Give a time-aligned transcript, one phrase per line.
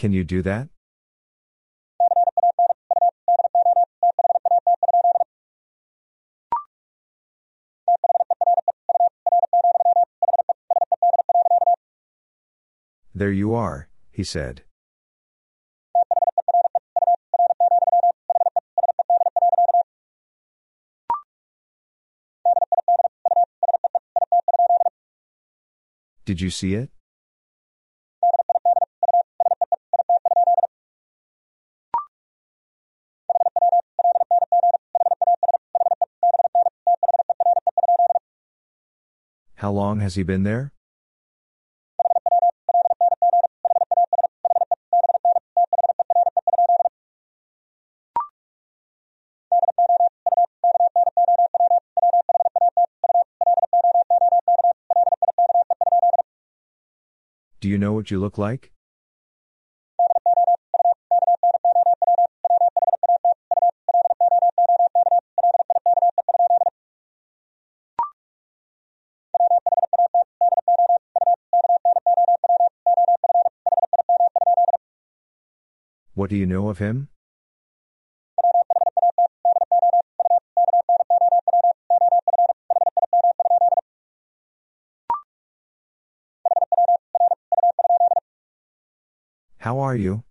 [0.00, 0.70] Can you do that?
[13.14, 14.62] There you are, he said.
[26.24, 26.88] Did you see it?
[40.00, 40.72] Long has he been there?
[57.60, 58.72] Do you know what you look like?
[76.30, 77.08] Do you know of him?
[89.58, 90.22] How are you?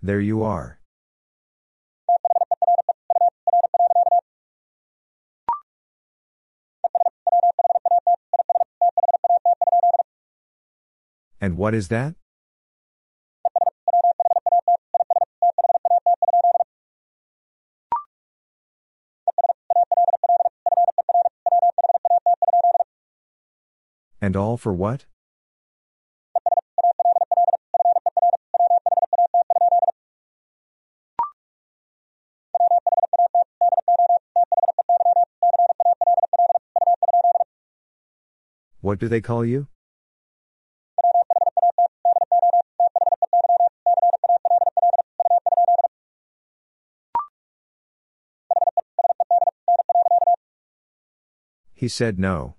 [0.00, 0.75] There you are.
[11.46, 12.16] And what is that?
[24.20, 25.04] And all for what?
[38.80, 39.68] What do they call you?
[51.86, 52.56] He said no.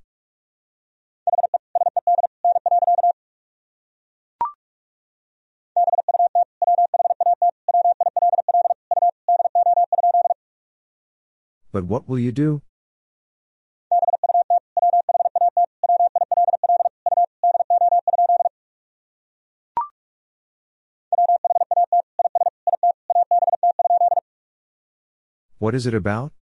[11.73, 12.61] But what will you do?
[25.59, 26.37] What is it about?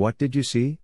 [0.00, 0.78] What did you see?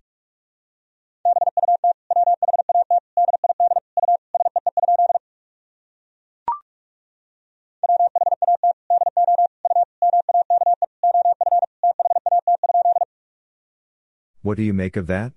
[14.43, 15.33] What do you make of that?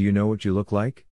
[0.00, 1.04] Do you know what you look like?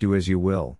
[0.00, 0.79] Do as you will.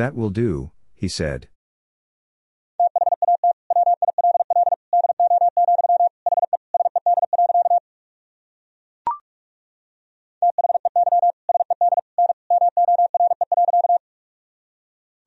[0.00, 1.48] That will do, he said.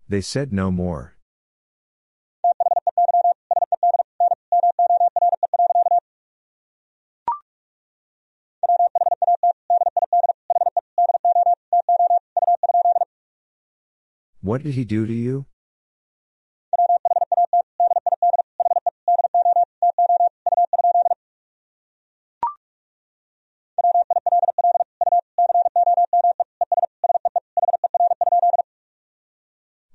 [0.09, 1.12] They said no more.
[14.63, 15.45] What did he do to you?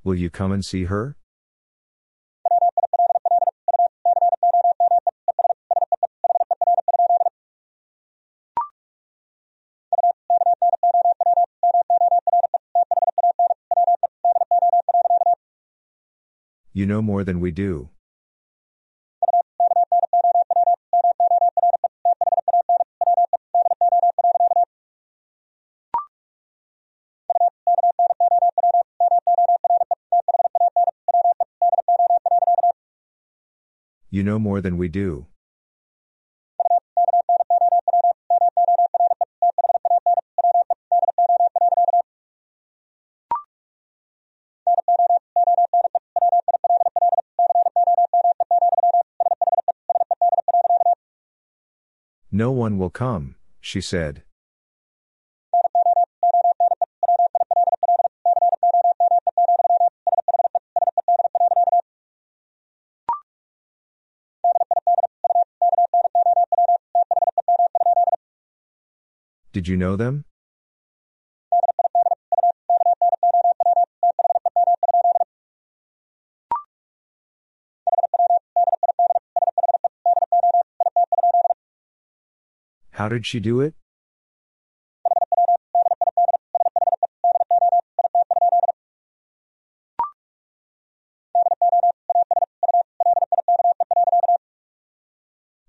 [0.05, 1.17] Will you come and see her?
[16.79, 17.91] You know more than we do.
[34.09, 35.27] You know more than we do.
[52.69, 54.25] One will come, she said.
[69.55, 70.28] Did you know them?
[83.09, 83.73] How did she do it?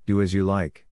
[0.06, 0.86] Do as you like.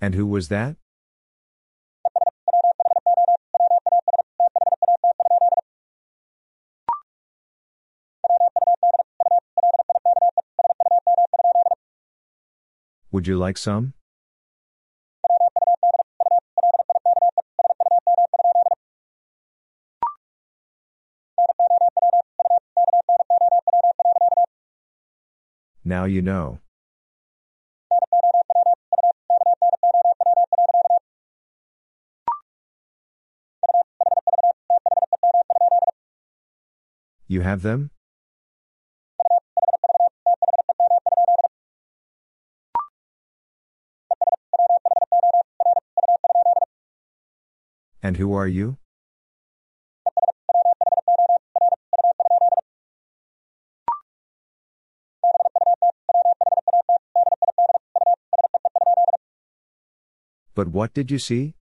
[0.00, 0.76] And who was that?
[13.16, 13.94] Would you like some?
[25.82, 26.58] Now you know.
[37.26, 37.95] You have them?
[48.16, 48.78] And who are you?
[60.54, 61.56] But what did you see?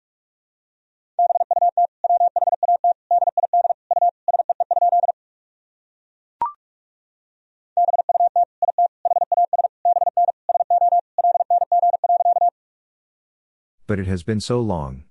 [13.88, 15.06] But it has been so long.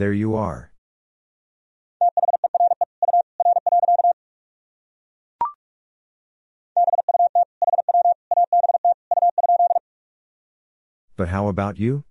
[0.00, 0.72] There you are.
[11.18, 12.04] But how about you?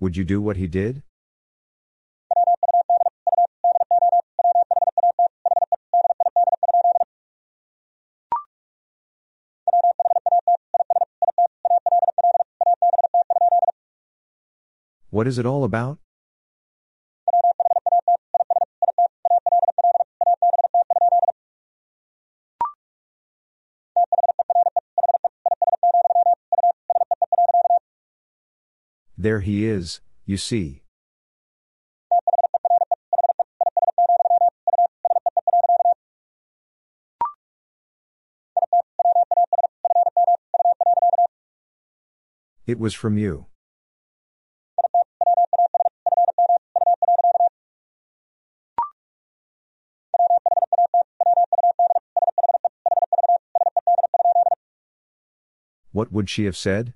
[0.00, 1.02] Would you do what he did?
[15.18, 15.98] What is it all about?
[29.16, 30.82] There he is, you see.
[42.68, 43.46] It was from you.
[56.18, 56.94] Would she have said?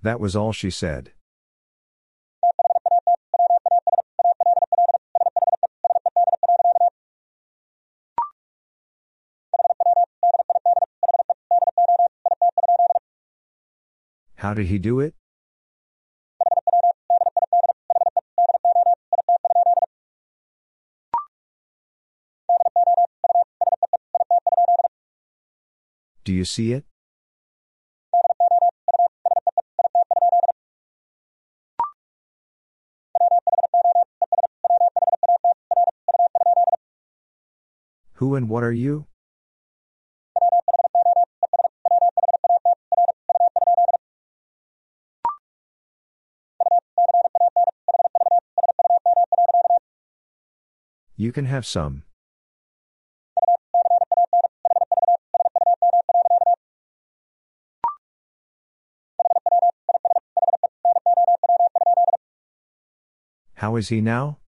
[0.00, 1.12] That was all she said.
[14.54, 15.16] How did he do it?
[26.22, 26.84] Do you see it?
[38.18, 39.06] Who and what are you?
[51.16, 52.02] You can have some.
[63.54, 64.38] How is he now?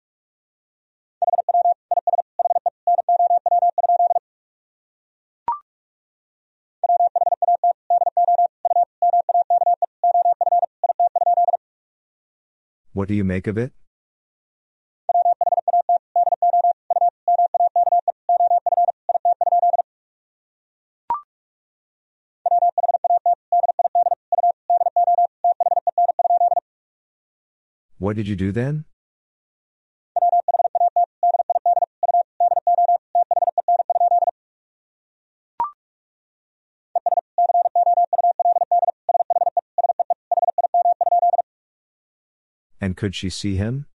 [12.93, 13.73] What do you make of it?
[28.07, 28.85] What did you do then?
[42.81, 43.87] And could she see him?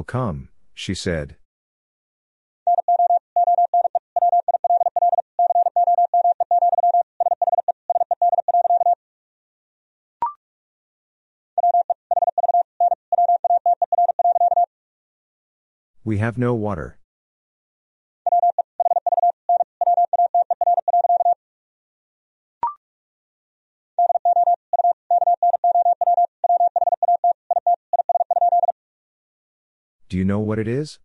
[0.00, 1.36] Will come, she said.
[16.02, 16.99] We have no water.
[30.30, 30.98] Know what it is?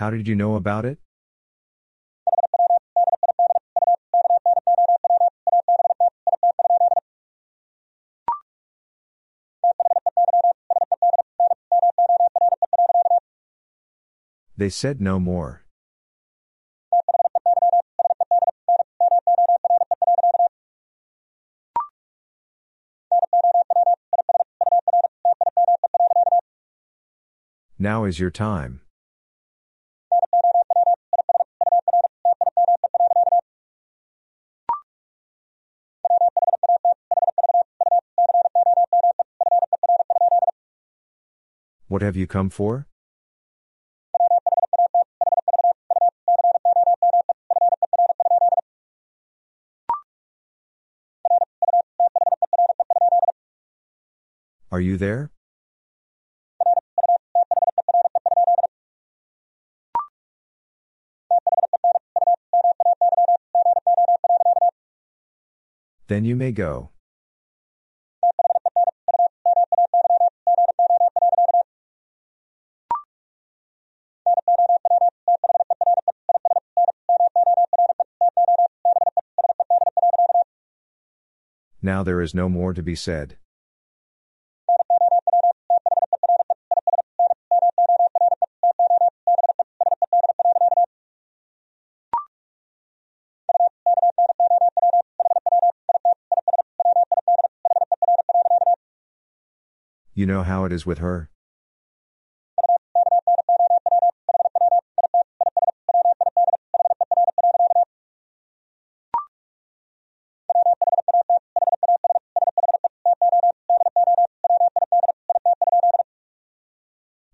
[0.00, 0.99] How did you know about it?
[14.60, 15.64] They said no more.
[27.78, 28.82] Now is your time.
[41.88, 42.89] What have you come for?
[54.80, 55.30] Are you there?
[66.08, 66.92] Then you may go.
[81.82, 83.36] Now there is no more to be said.
[100.20, 101.30] You know how it is with her?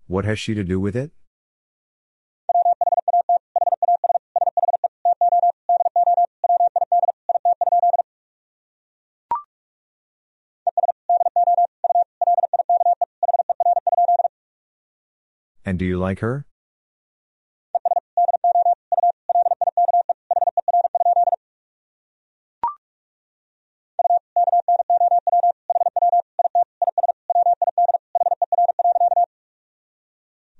[0.05, 1.11] What has she to do with it?
[15.77, 16.43] And do you like her?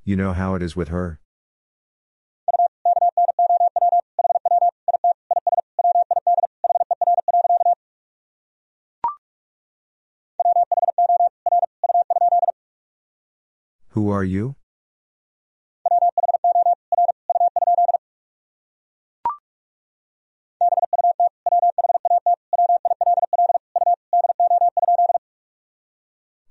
[0.04, 1.20] You know how it is with her.
[13.94, 14.57] Who are you?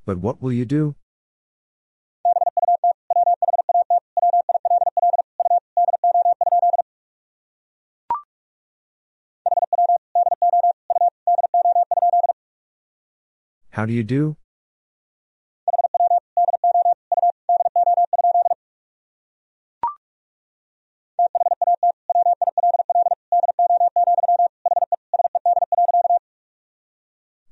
[0.07, 0.95] But what will you do?
[13.71, 14.37] How do you do?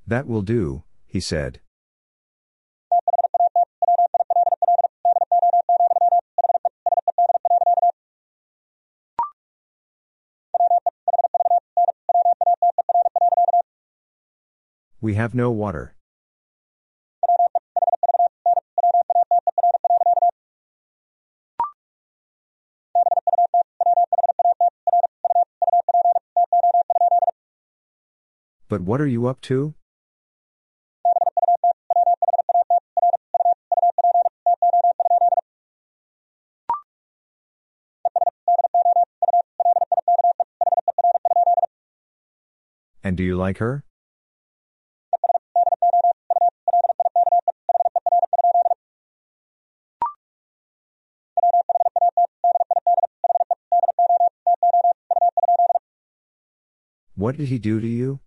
[0.06, 1.63] That will do, he said.
[15.04, 15.94] We have no water.
[28.70, 29.75] But what are you up to?
[43.02, 43.83] And do you like her?
[57.24, 58.20] What did he do to you?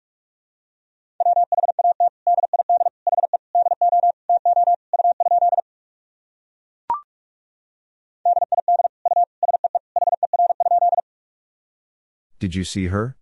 [12.39, 13.17] Did you see her?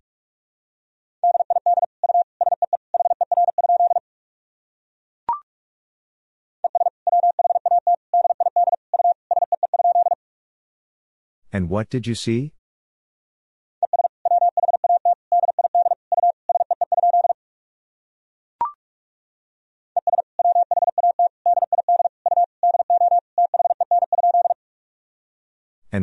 [11.52, 12.55] And what did you see?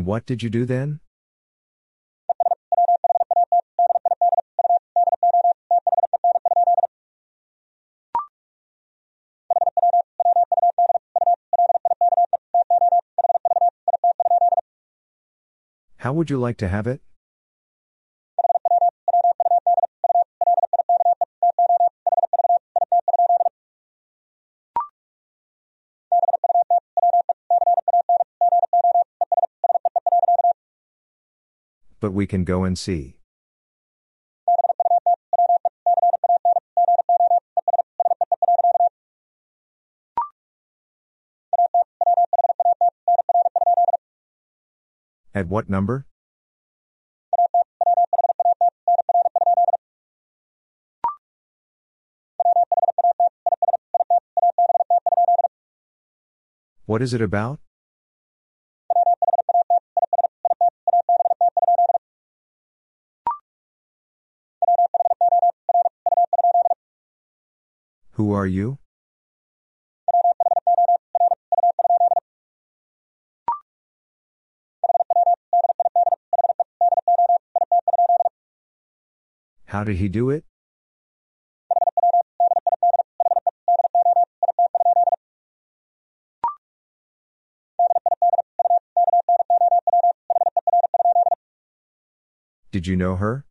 [0.03, 0.99] And what did you do then?
[15.99, 17.01] How would you like to have it?
[32.13, 33.15] We can go and see.
[45.33, 46.05] At what number?
[56.85, 57.62] What is it about?
[68.33, 68.79] Who are you?
[79.65, 80.45] How did he do it?
[92.71, 93.45] Did you know her?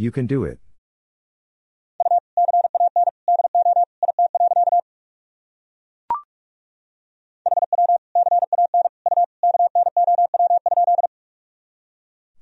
[0.00, 0.60] You can do it.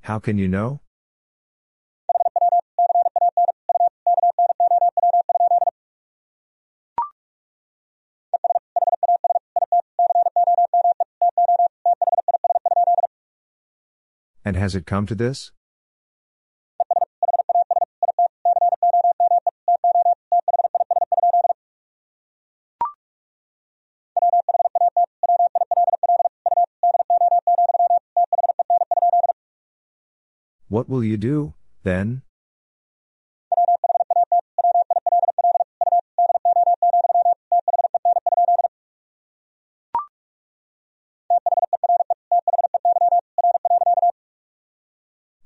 [0.03, 0.81] How can you know?
[14.45, 15.53] And has it come to this?
[30.77, 32.21] What will you do, then?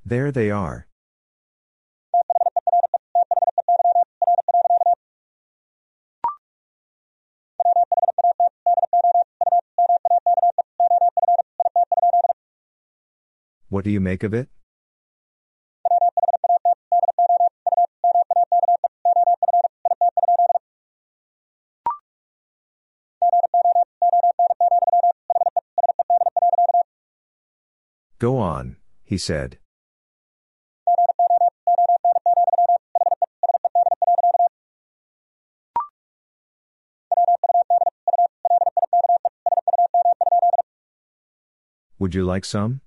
[0.05, 0.88] There they are.
[13.69, 14.49] What do you make of it?
[29.11, 29.59] He said.
[41.99, 42.83] Would you like some?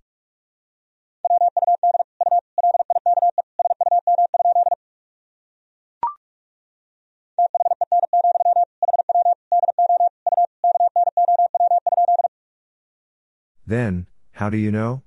[13.68, 15.04] Then, how do you know?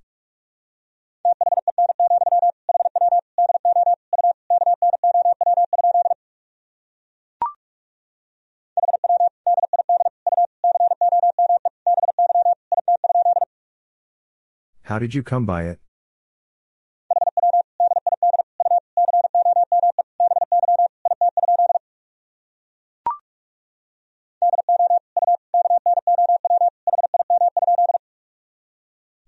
[14.86, 15.80] How did you come by it?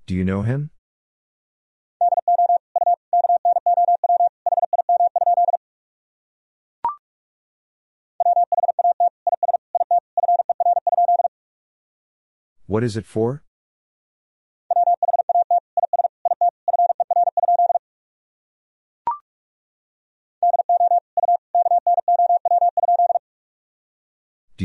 [0.06, 0.70] Do you know him?
[12.66, 13.42] What is it for?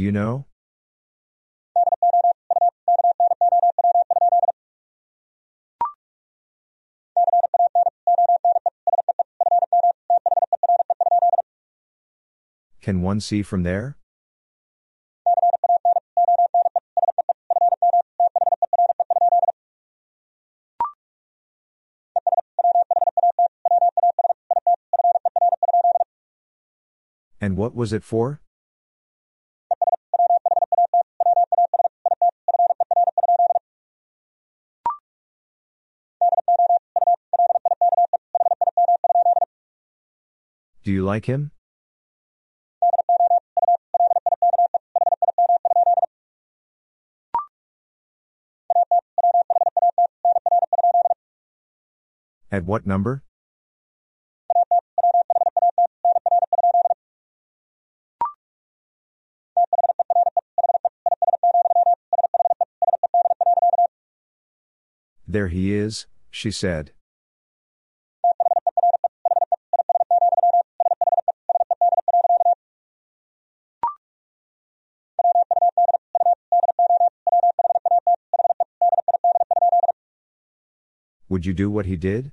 [0.04, 0.46] You know?
[12.82, 13.96] Can one see from there?
[27.40, 28.43] And what was it for?
[41.14, 41.52] Like him?
[52.52, 53.22] At what number?
[65.28, 66.92] There he is, she said.
[81.44, 82.32] Would you do what he did?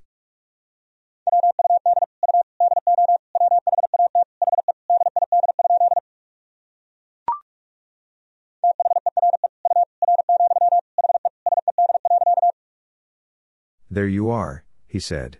[13.90, 15.38] There you are, he said.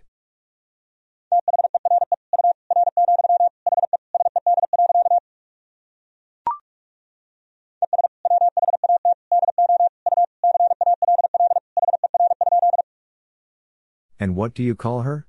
[14.21, 15.25] And what do you call her?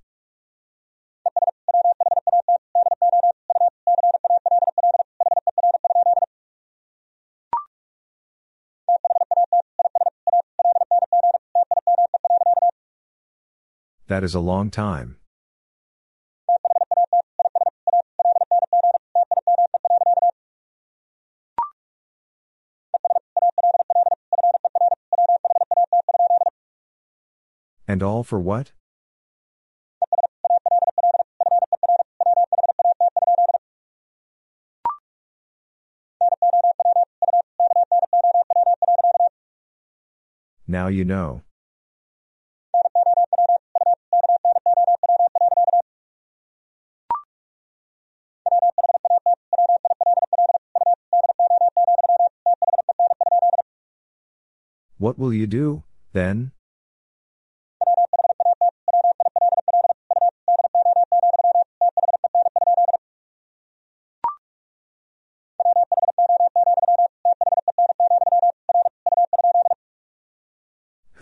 [14.08, 15.16] That is a long time.
[27.88, 28.72] And all for what?
[40.82, 41.42] Now you know.
[54.98, 56.50] What will you do, then?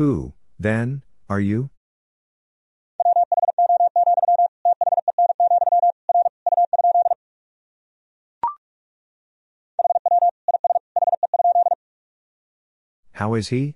[0.01, 1.69] Who, then, are you?
[13.13, 13.75] How is he?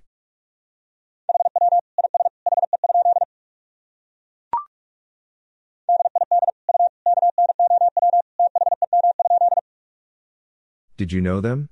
[10.97, 11.69] Did you know them?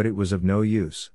[0.00, 1.10] But it was of no use.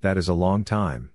[0.00, 1.10] That is a long time.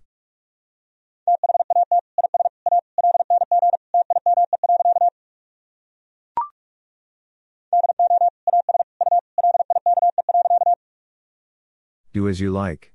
[12.13, 12.90] Do as you like.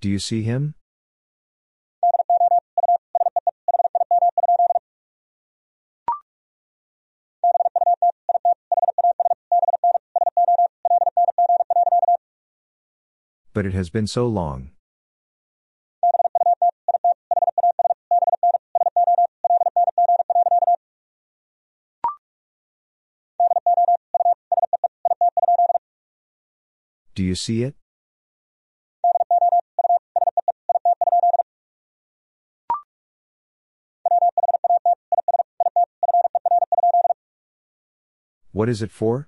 [0.00, 0.74] Do you see him?
[13.52, 14.70] But it has been so long.
[27.14, 27.79] Do you see it?
[38.60, 39.26] What is it for?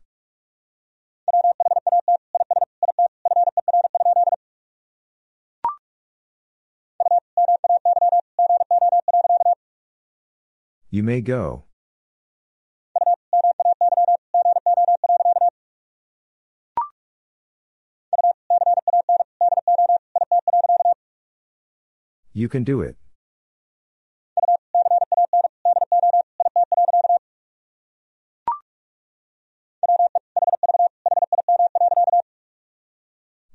[10.91, 11.65] You may go.
[22.35, 23.02] You can do it.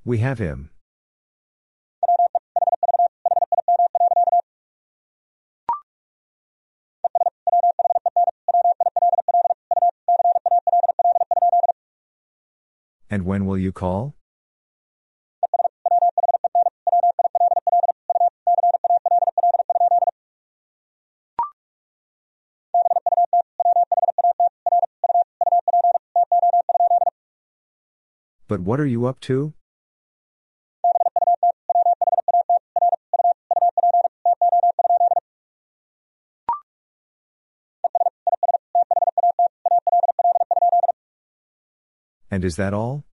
[0.08, 0.70] We have him.
[13.10, 14.16] And when will you call?
[28.48, 29.57] But what are you up to?
[42.38, 43.04] And is that all?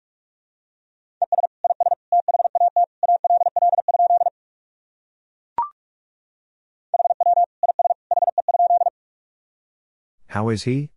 [10.26, 10.90] How is he?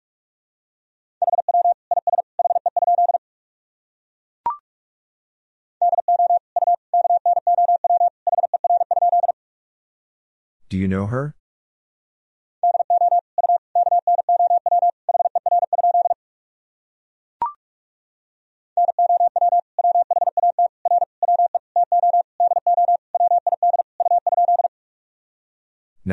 [10.68, 11.37] Do you know her?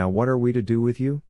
[0.05, 1.23] Now what are we to do with you?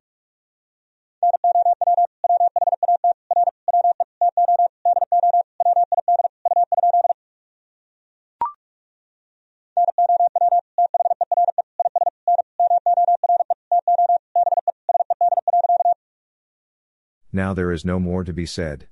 [17.31, 18.89] Now there is no more to be said.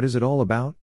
[0.00, 0.76] What is it all about?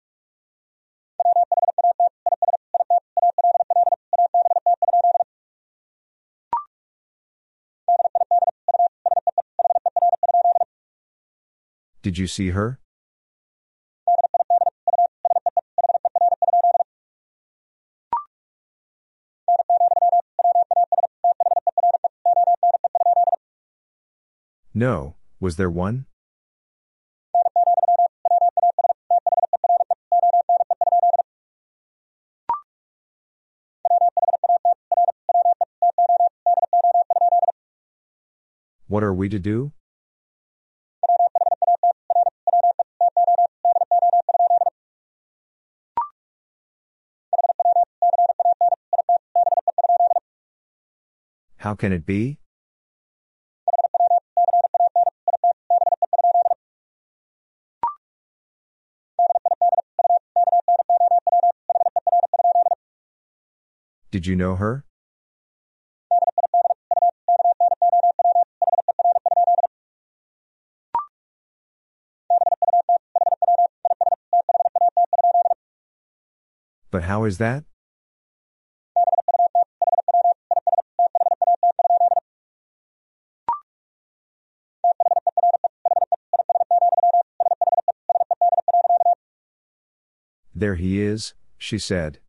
[12.01, 12.81] Did you see her?
[24.73, 26.05] No, was there one?
[39.15, 39.71] We to do?
[51.57, 52.37] How can it be?
[64.11, 64.84] Did you know her?
[77.05, 77.63] How is that?
[90.53, 92.19] There he is, she said.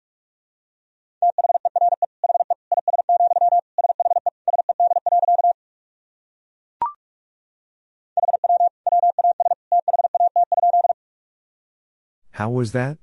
[12.33, 12.99] How was that?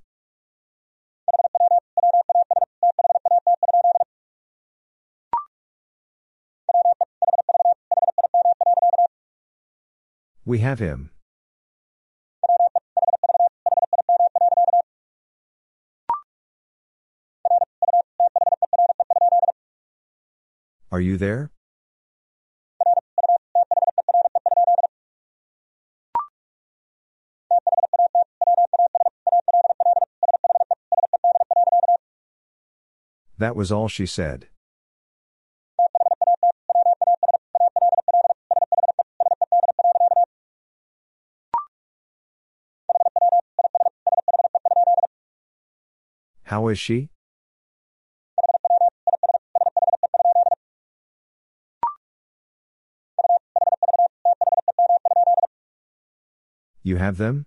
[10.45, 11.09] We have him.
[20.91, 21.49] Are you there?
[33.37, 34.47] That was all she said.
[46.73, 47.09] Is she?
[56.81, 57.45] You have them?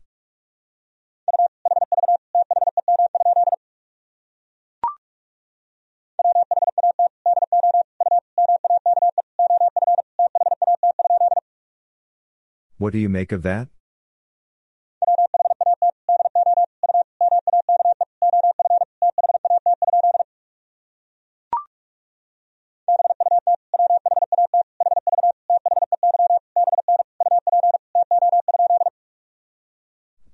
[12.78, 13.75] What do you make of that?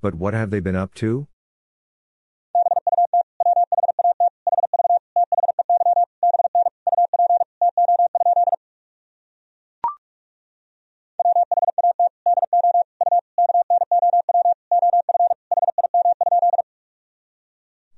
[0.02, 1.28] But what have they been up to?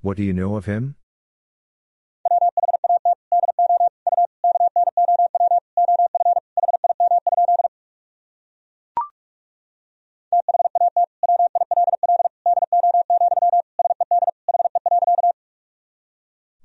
[0.02, 0.96] What do you know of him?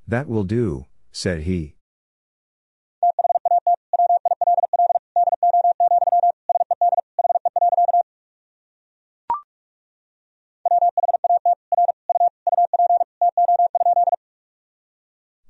[0.10, 1.76] That will do, said he.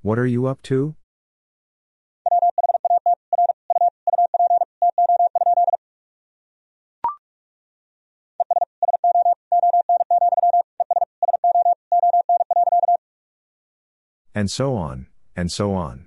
[0.02, 0.99] What are you up to?
[14.40, 16.06] And so on, and so on.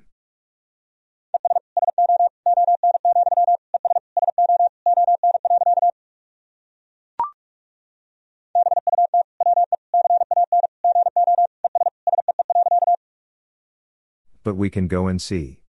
[14.42, 15.61] But we can go and see.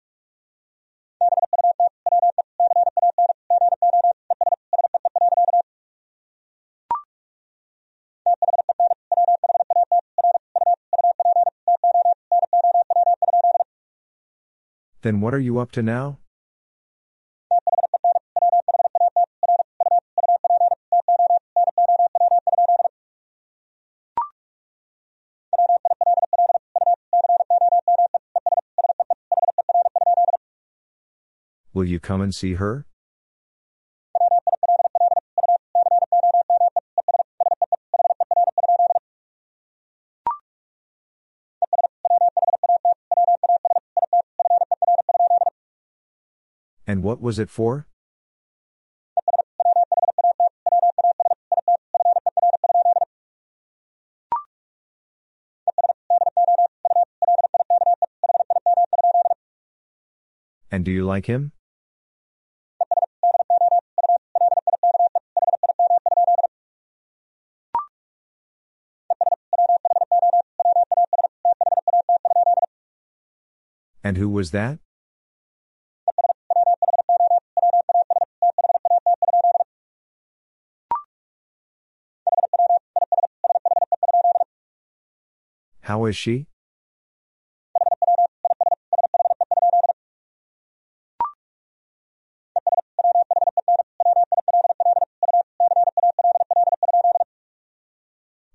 [15.02, 16.18] Then what are you up to now?
[31.74, 32.86] Will you come and see her?
[46.92, 47.86] And what was it for?
[60.70, 61.52] And do you like him?
[74.04, 74.78] And who was that?
[86.12, 86.46] Is she?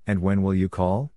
[0.05, 1.11] And when will you call?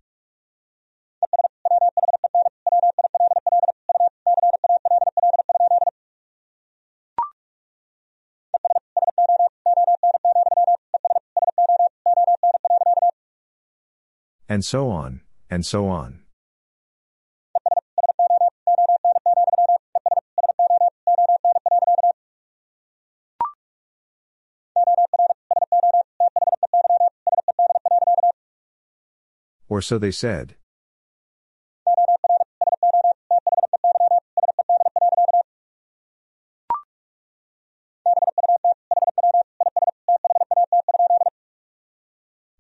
[14.49, 15.20] And so on,
[15.51, 16.20] and so on.
[29.81, 30.57] Or so they said.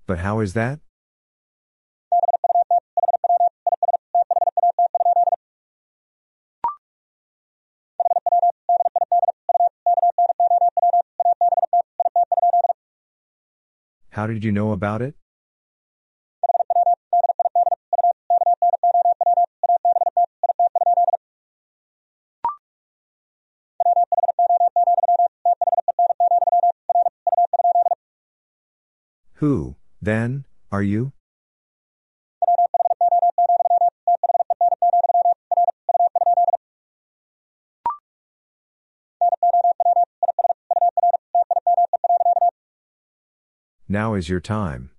[0.06, 0.80] But how is that?
[14.08, 15.19] How did you know about it?
[29.40, 31.14] Who, then, are you?
[43.88, 44.90] Now is your time.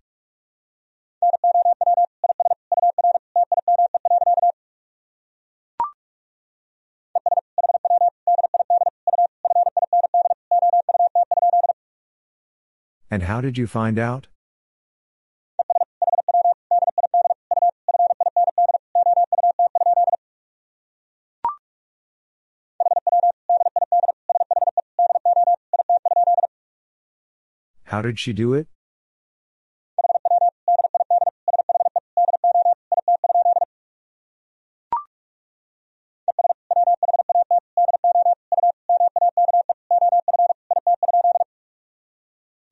[13.12, 14.31] And how did you find out?
[28.02, 28.68] How did she do it?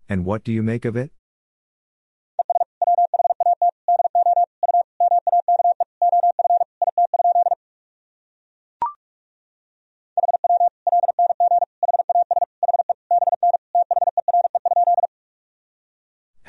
[0.10, 1.12] And what do you make of it?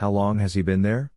[0.01, 1.11] How long has he been there?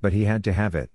[0.00, 0.90] But he had to have it.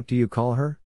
[0.00, 0.80] What do you call her?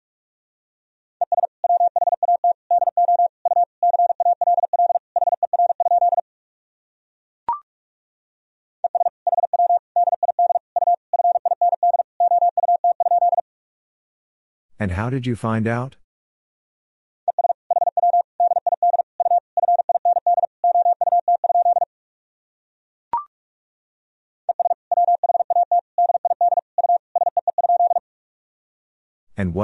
[14.80, 15.94] And how did you find out?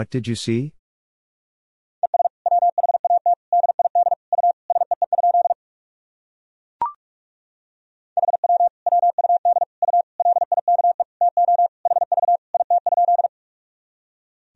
[0.01, 0.73] What did you see?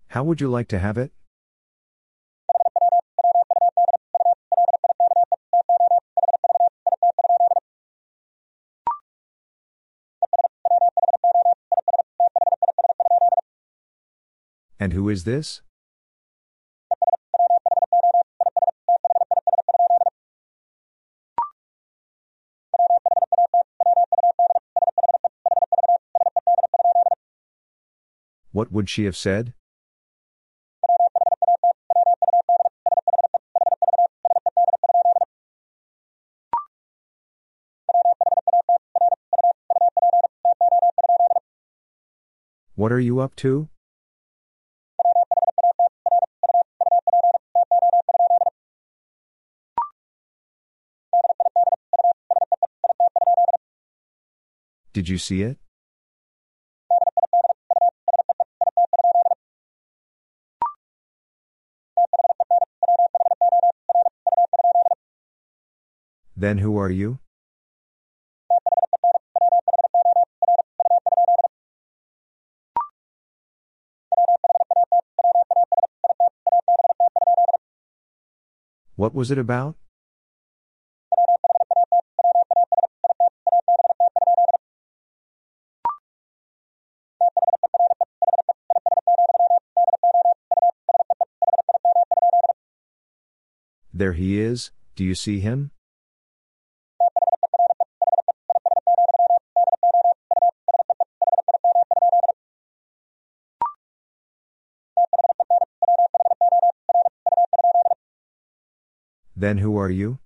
[0.09, 1.12] How would you like to have it?
[14.85, 15.62] And who is this?
[28.53, 29.55] What would she have said?
[42.74, 43.70] What are you up to?
[54.95, 55.59] Did you see it?
[66.36, 67.18] Then who are you?
[78.95, 79.74] What was it about?
[94.05, 95.70] There he is, do you see him?
[109.34, 110.18] Then who are you?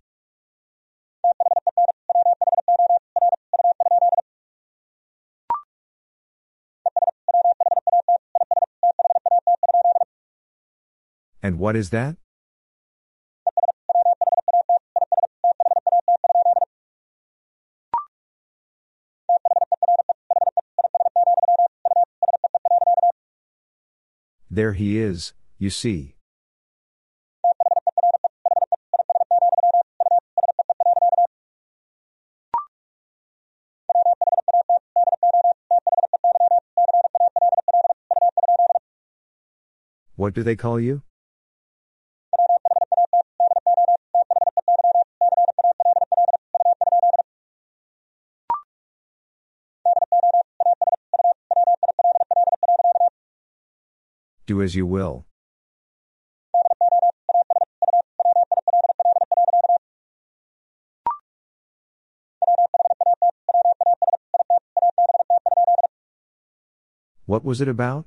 [11.40, 12.16] And what is that?
[24.58, 26.16] There he is, you see.
[40.16, 41.02] What do they call you?
[54.58, 55.24] Do as you will.
[67.26, 68.06] What was it about?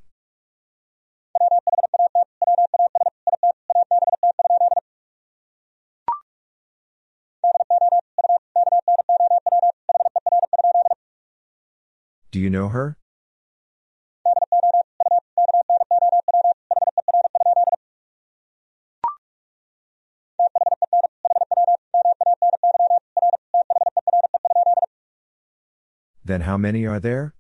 [12.31, 12.97] Do you know her?
[26.31, 27.33] Then how many are there?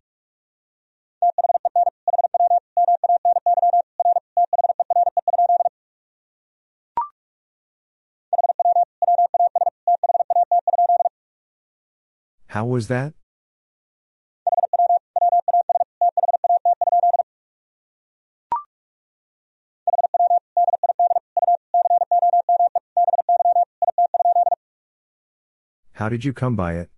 [12.47, 13.13] How was that?
[25.93, 26.89] How did you come by it?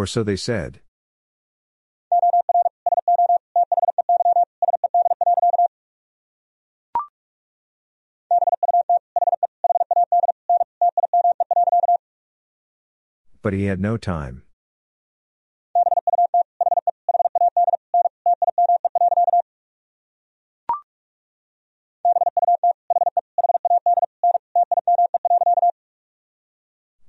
[0.00, 0.80] Or so they said.
[13.42, 14.44] But he had no time.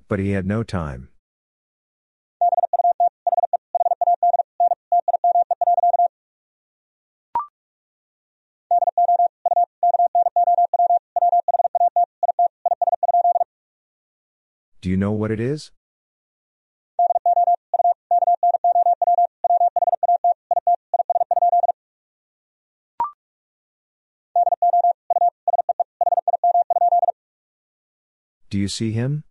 [0.08, 1.11] But he had no time.
[14.82, 15.70] Do you know what it is?
[28.50, 29.22] Do you see him?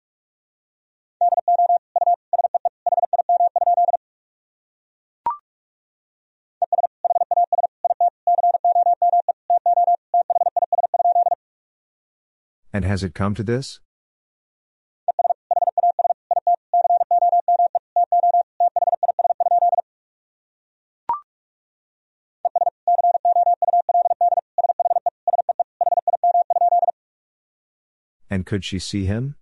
[12.72, 13.82] And has it come to this?
[28.52, 29.36] could she see him?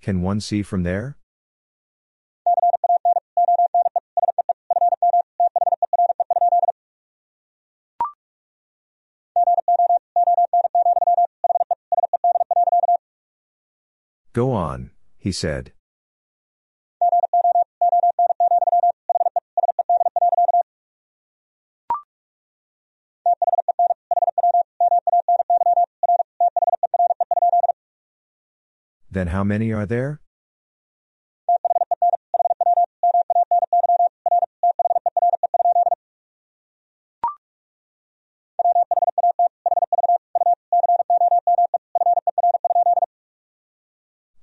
[0.00, 1.18] Can one see from there?
[14.32, 14.91] Go on
[15.22, 15.70] he said.
[29.08, 30.21] Then how many are there?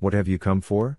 [0.10, 0.98] What have you come for?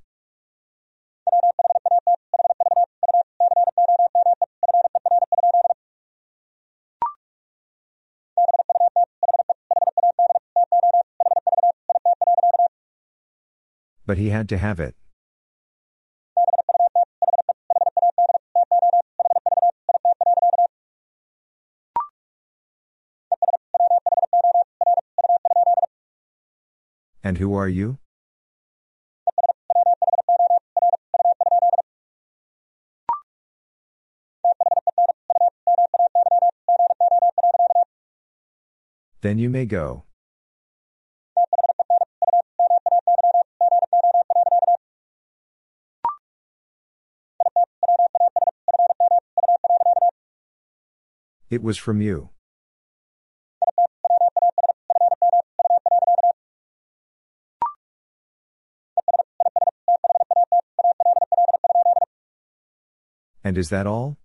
[14.07, 14.95] But he had to have it.
[27.25, 27.99] And who are you?
[39.23, 40.05] Then you may go.
[51.51, 52.31] It was from you.
[63.43, 64.20] And is that all?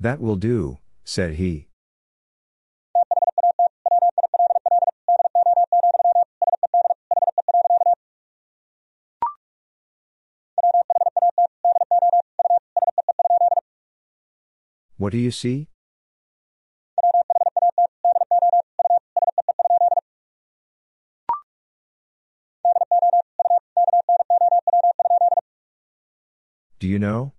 [0.00, 1.68] That will do, said he.
[14.96, 15.68] What do you see?
[26.78, 27.34] Do you know?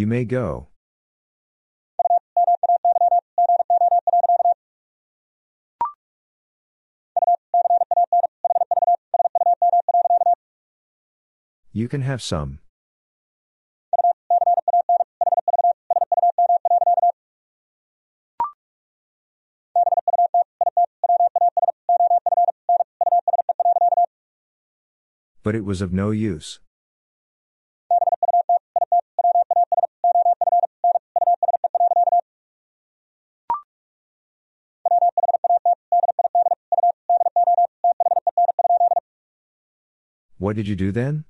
[0.00, 0.68] You may go.
[11.74, 12.60] You can have some.
[25.42, 26.58] But it was of no use.
[40.50, 41.26] What did you do then?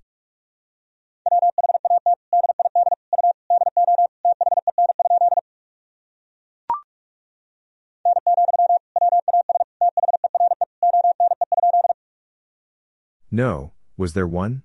[13.31, 14.63] No, was there one?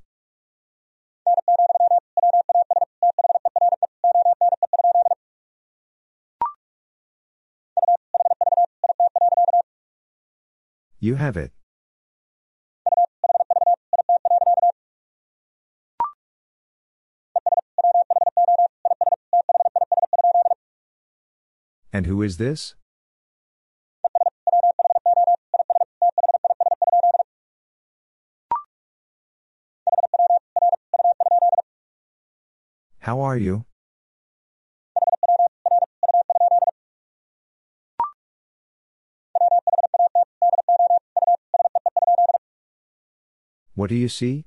[11.02, 11.55] You have it.
[21.96, 22.76] And who is this?
[33.00, 33.64] How are you?
[43.74, 44.44] What do you see?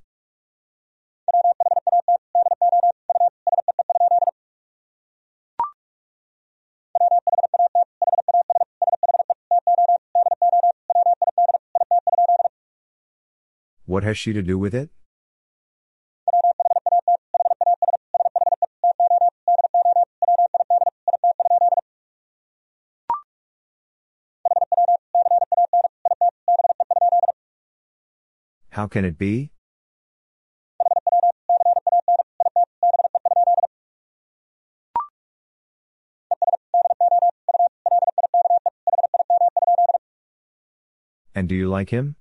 [13.99, 14.91] What has she to do with it?
[28.71, 29.51] How can it be?
[41.35, 42.18] And do you like him?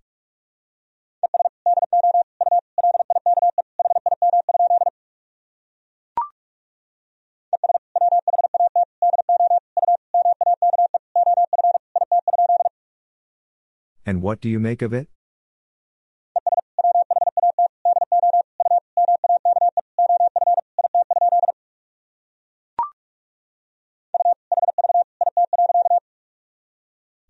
[14.28, 15.07] What do you make of it?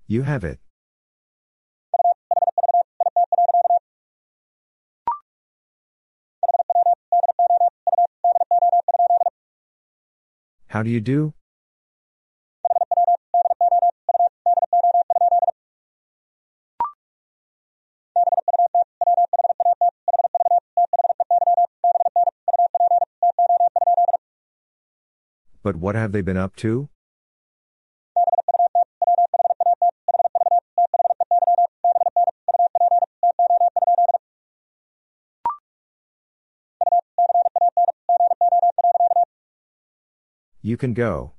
[0.08, 0.60] You have it.
[10.70, 11.37] How do you do?
[25.68, 26.88] But what have they been up to?
[40.62, 41.34] You can go.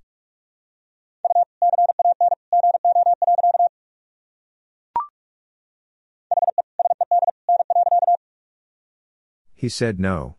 [9.55, 10.37] He said no.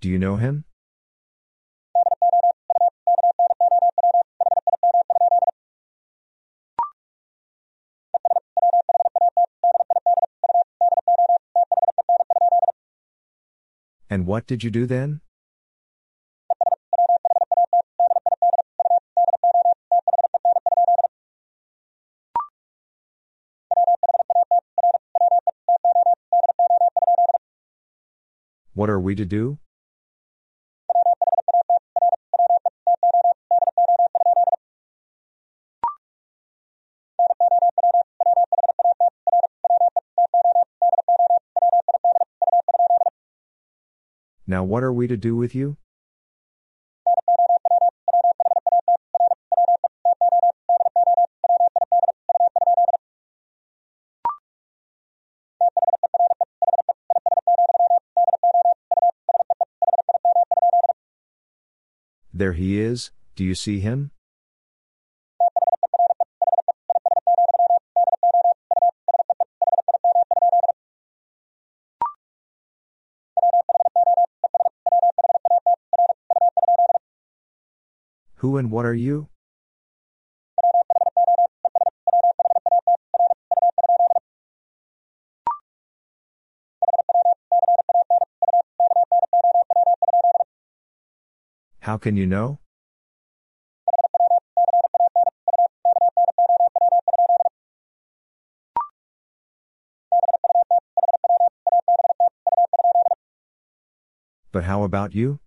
[0.00, 0.64] Do you know him?
[14.12, 15.20] And what did you do then?
[28.72, 29.58] What are we to do?
[44.60, 45.78] Now what are we to do with you?
[62.34, 64.10] There he is, do you see him?
[78.60, 79.26] And what are you?
[91.80, 92.58] How can you know?
[104.52, 105.39] But how about you?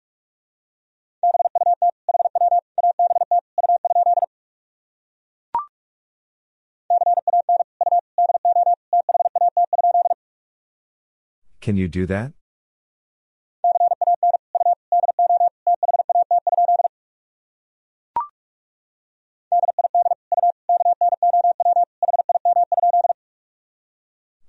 [11.74, 12.34] Can you do that?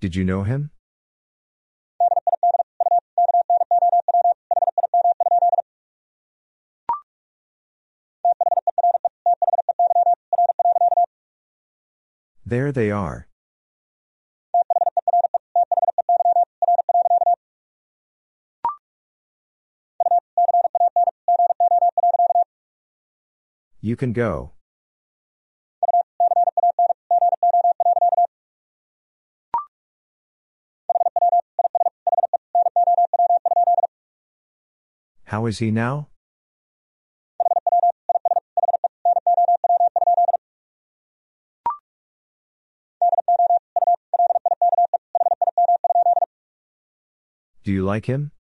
[0.00, 0.70] Did you know him?
[12.44, 13.28] There they are.
[23.85, 24.53] You can go.
[35.24, 36.09] How is he now?
[47.62, 48.34] Do you like him?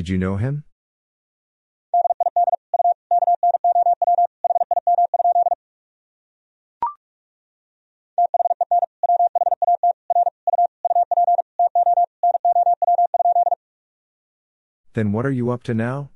[0.00, 0.64] Did you know him?
[14.94, 16.08] Then what are you up to now?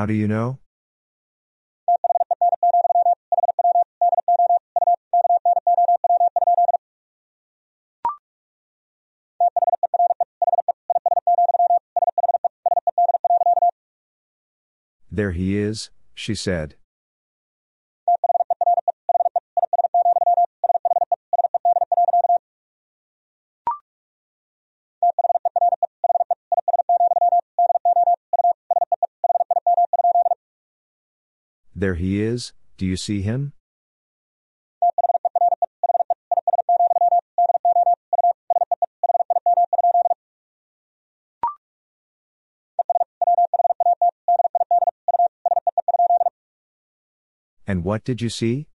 [0.00, 0.58] How do you know?
[15.10, 16.76] There he is, she said.
[31.80, 33.54] There he is, do you see him?
[47.66, 48.66] And what did you see?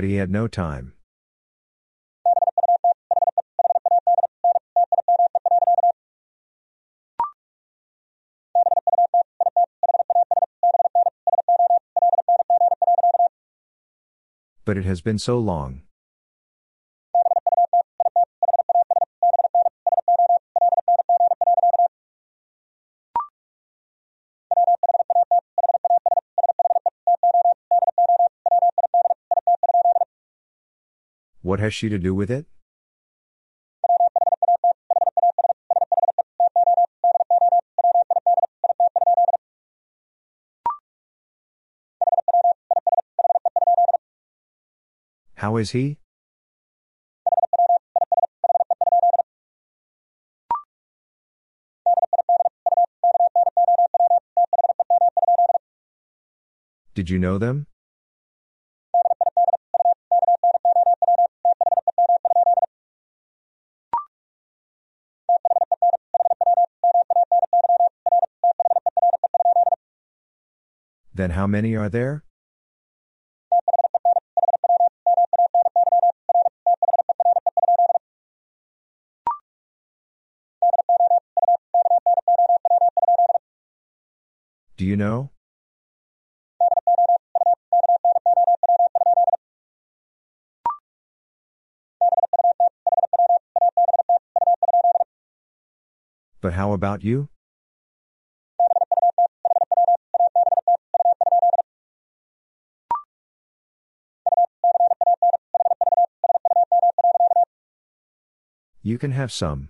[0.00, 0.94] But he had no time.
[14.64, 15.82] But it has been so long.
[31.60, 32.46] What has she to do with it?
[45.34, 45.98] How is he?
[56.94, 57.66] Did you know them?
[71.20, 72.24] Then how many are there?
[84.78, 85.28] Do you know?
[96.40, 97.29] But how about you?
[108.90, 109.68] You can have some.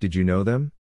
[0.00, 0.72] Did you know them?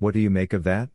[0.00, 0.88] What do you make of that?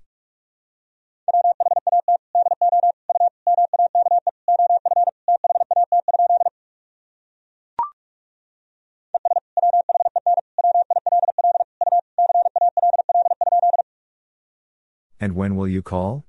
[15.47, 16.25] When will you call?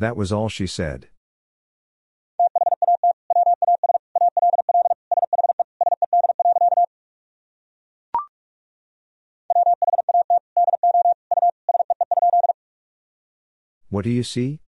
[0.00, 1.06] That was all she said.
[13.88, 14.63] What do you see?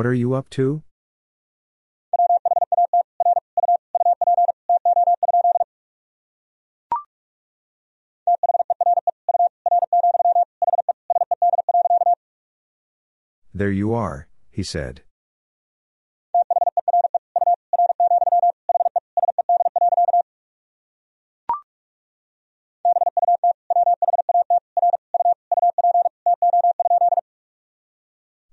[0.00, 0.82] What are you up to?
[13.52, 15.02] There you are, he said.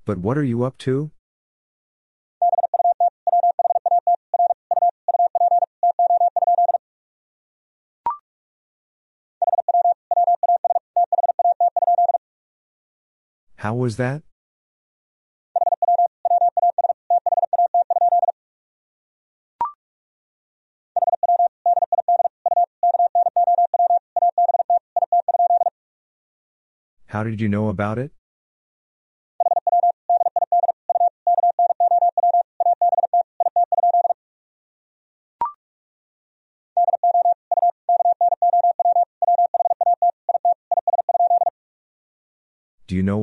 [0.04, 1.12] But what are you up to?
[13.88, 14.22] Was that?
[27.06, 28.17] How did you know about it?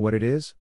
[0.05, 0.52] What it is?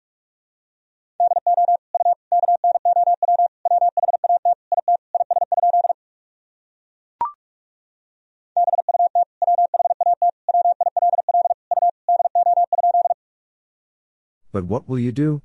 [14.52, 15.42] But what will you do?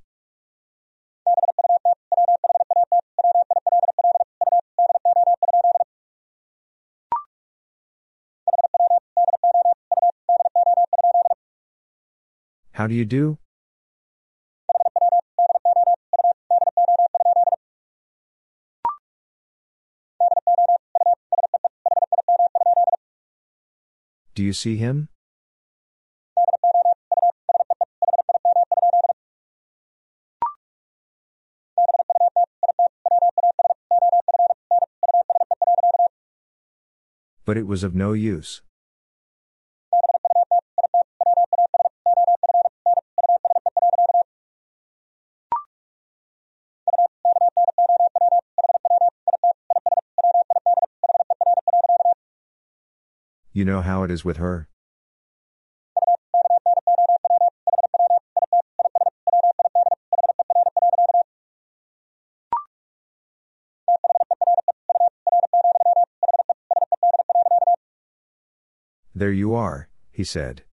[12.74, 13.40] How do you do?
[24.48, 25.10] You see him?
[37.46, 38.62] But it was of no use.
[53.58, 54.68] You know how it is with her?
[69.16, 70.67] There you are, he said.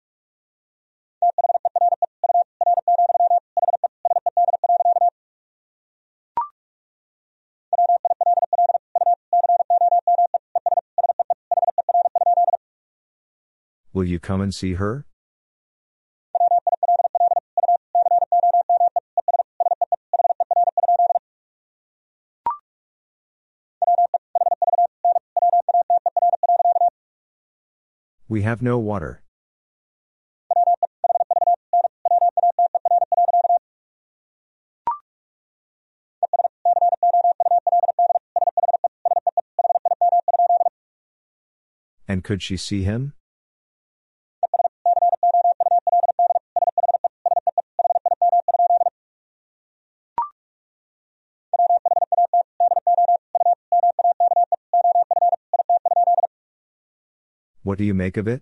[13.95, 15.07] Will you come and see her?
[28.27, 29.23] We have no water.
[42.09, 43.15] And could she see him?
[57.75, 58.41] What do you make of it?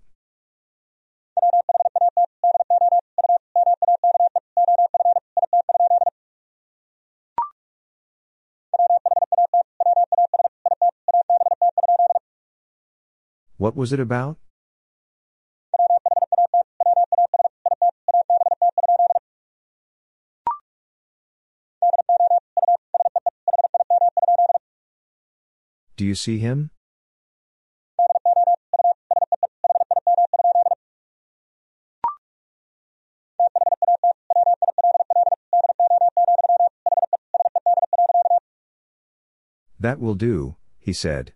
[13.56, 14.36] What was it about?
[25.96, 26.71] Do you see him?
[39.82, 41.32] That will do, he said.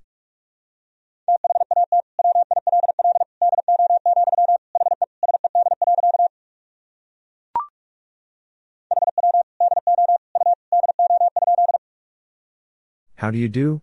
[13.17, 13.83] How do you do?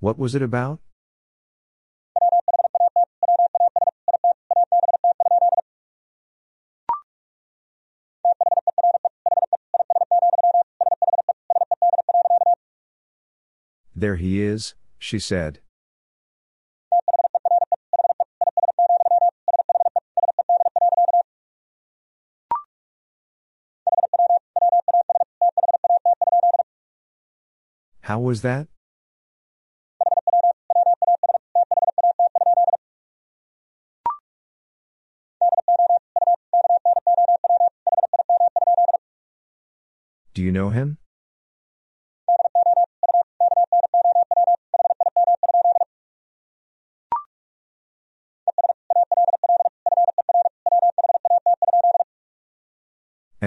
[0.00, 0.80] What was it about?
[14.18, 15.60] He is, she said.
[28.02, 28.68] How was that?
[40.34, 40.97] Do you know him?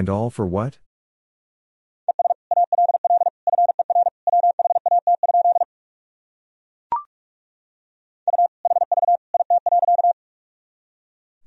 [0.01, 0.79] And all for what?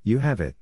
[0.05, 0.55] You have it.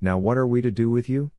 [0.00, 1.30] Now what are we to do with you?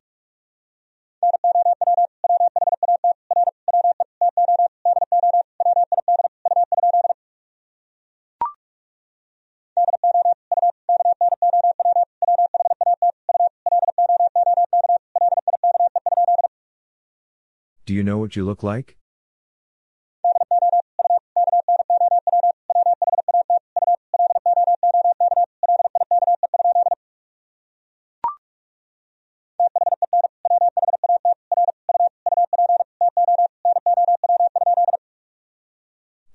[18.30, 18.96] What you look like?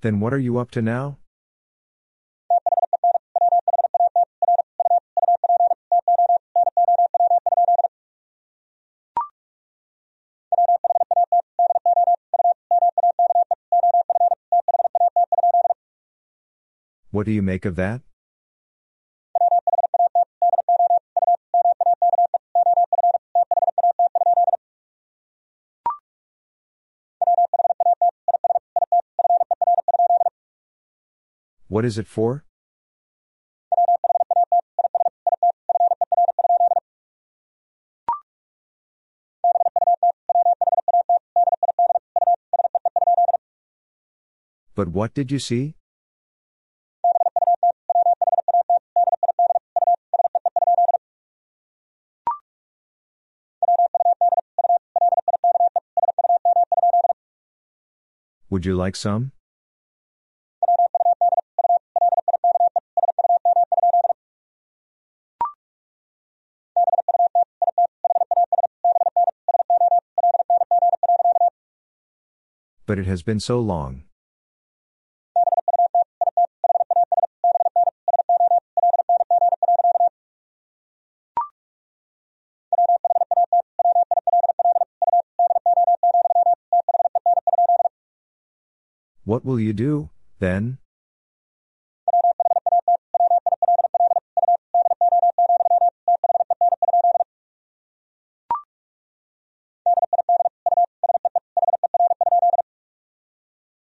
[0.02, 1.16] Then what are you up to now?
[17.16, 18.02] What do you make of that?
[31.68, 32.44] What is it for?
[44.74, 45.75] But what did you see?
[58.56, 59.32] Would you like some?
[72.86, 74.04] But it has been so long.
[89.46, 90.10] Will you do,
[90.40, 90.78] then?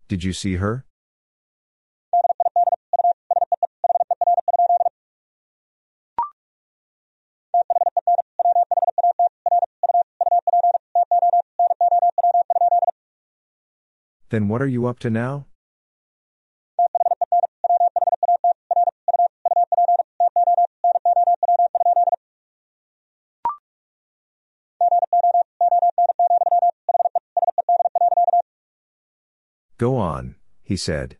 [0.08, 0.84] Did you see her?
[14.34, 15.46] Then what are you up to now?
[29.78, 30.34] Go on,
[30.64, 31.16] he said.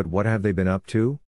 [0.00, 1.18] But what have they been up to?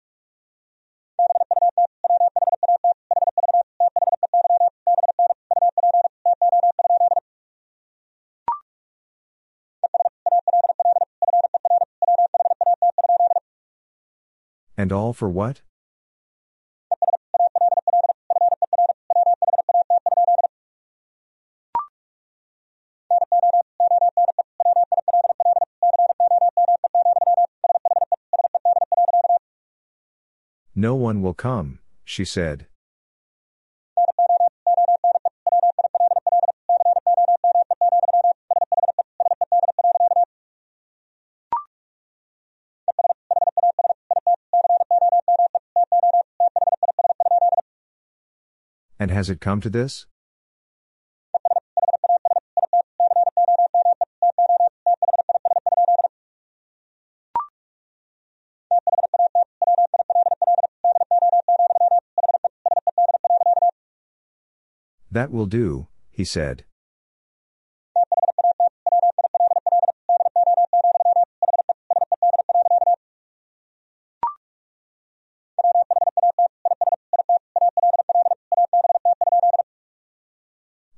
[14.78, 15.60] And all for what?
[30.82, 32.66] No one will come, she said.
[48.98, 50.06] And has it come to this?
[65.12, 66.64] That will do, he said.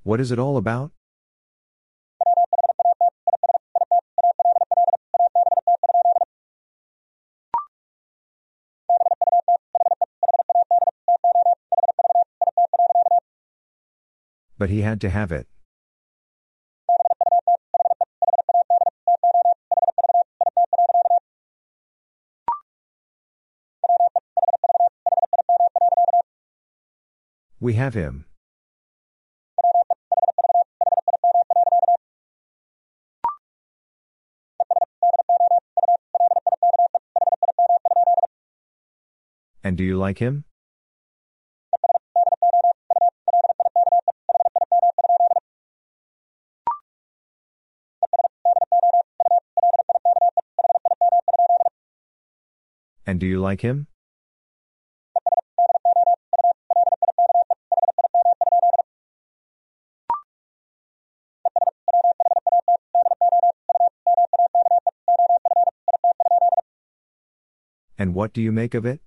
[0.04, 0.92] What is it all about?
[14.64, 15.46] But he had to have it.
[27.60, 28.24] We have him.
[39.62, 40.46] And do you like him?
[53.14, 53.86] And do you like him?
[67.96, 69.03] And what do you make of it?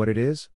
[0.00, 0.48] What it is?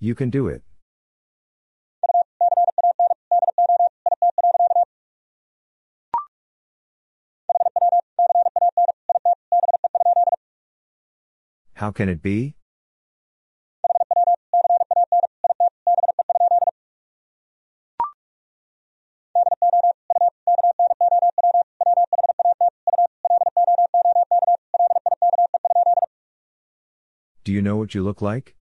[0.00, 0.62] You can do it.
[11.74, 12.55] How can it be?
[27.86, 28.56] What you look like?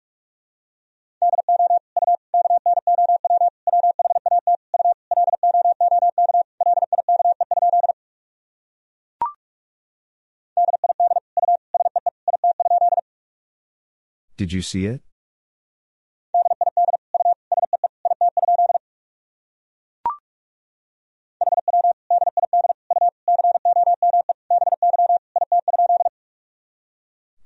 [14.38, 15.02] Did you see it?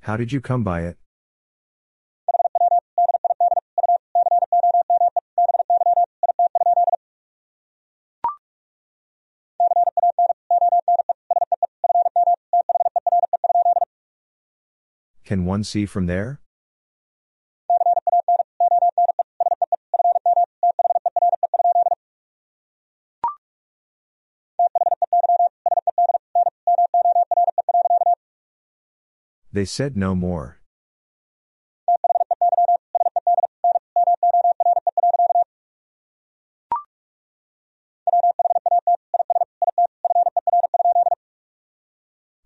[0.01, 0.98] How did you come by it?
[15.29, 16.41] Can one see from there?
[29.53, 30.61] They said no more.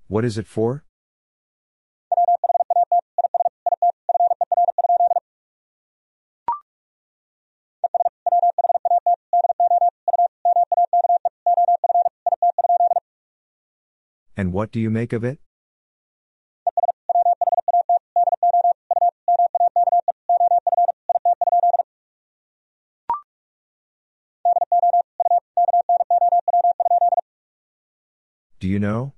[0.09, 0.82] What is it for?
[14.53, 15.39] What do you make of it?
[28.59, 29.13] Do you know?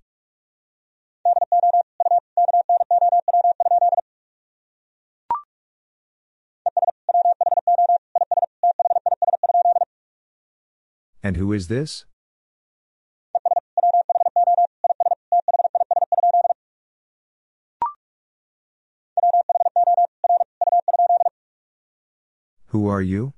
[11.22, 12.06] And who is this?
[22.86, 23.34] Who are you?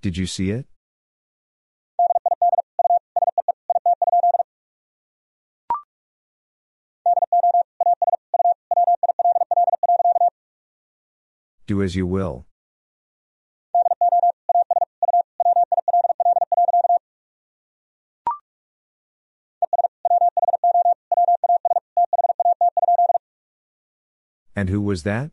[0.00, 0.64] Did you see it?
[11.66, 12.47] Do as you will.
[24.58, 25.30] And who was that?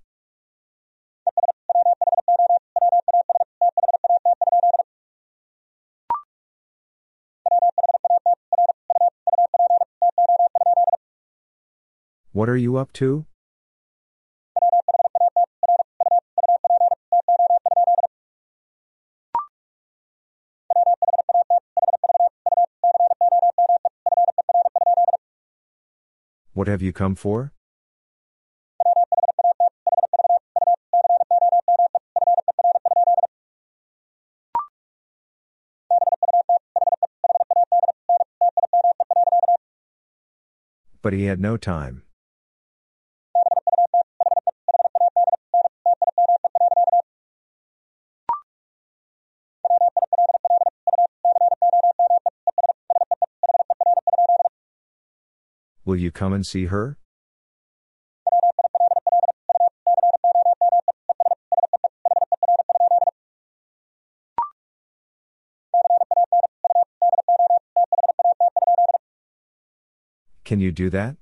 [12.34, 13.26] What are you up to?
[26.54, 27.55] What have you come for?
[41.16, 42.04] He had no time.
[55.86, 56.98] Will you come and see her?
[70.46, 71.18] Can you do that?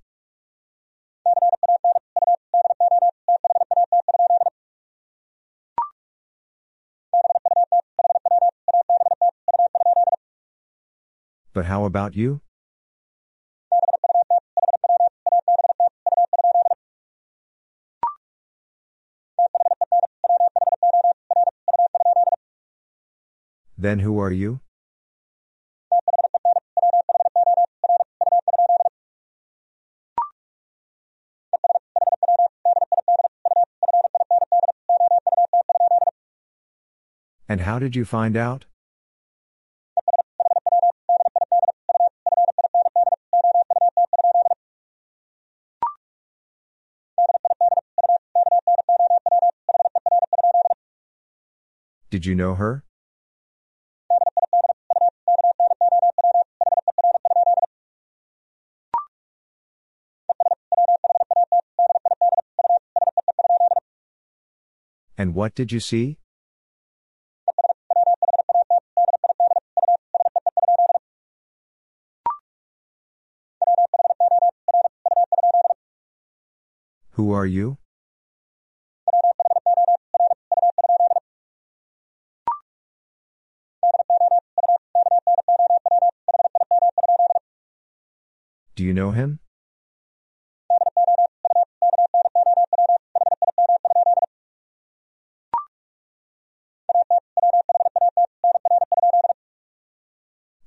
[11.54, 12.42] But how about you?
[23.78, 24.60] Then who are you?
[37.54, 38.66] And how did you find out?
[52.10, 52.84] Did you know her?
[65.16, 66.18] And what did you see?
[77.44, 77.78] Are you?
[88.76, 89.40] Do you know him?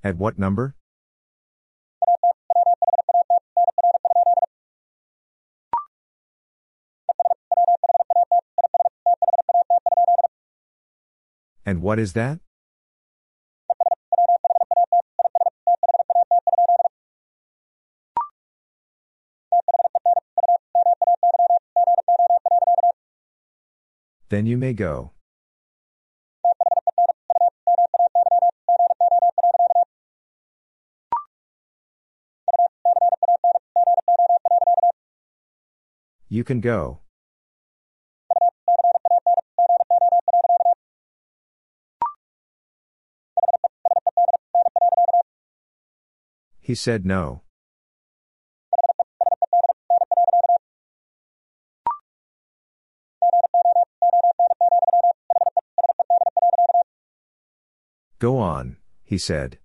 [0.05, 0.76] At what number?
[11.77, 12.41] And what is that?
[24.31, 25.13] Then you may go.
[36.31, 37.06] You can go.
[46.67, 47.43] He said no.
[58.19, 59.59] Go on, he said.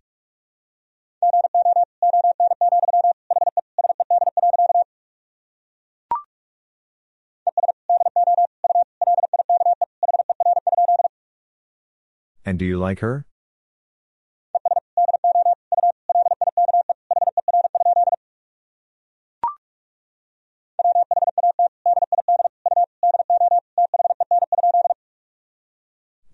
[12.45, 13.25] And do you like her?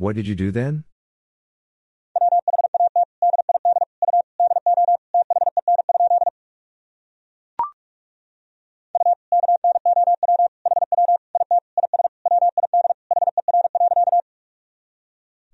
[0.08, 0.86] What did you do then?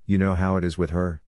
[0.05, 1.23] You know how it is with her?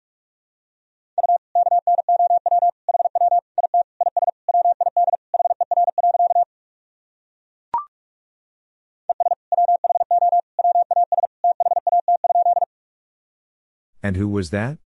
[14.11, 14.77] And who was that?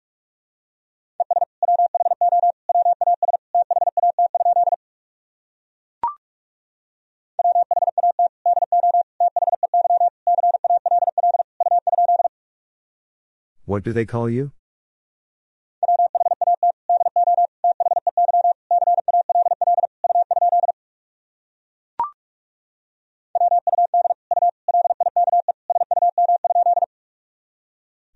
[13.64, 14.52] What do they call you?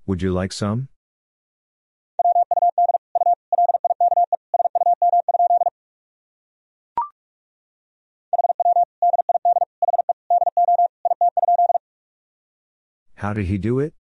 [0.05, 0.89] Would you like some?
[13.29, 13.93] How did he do it?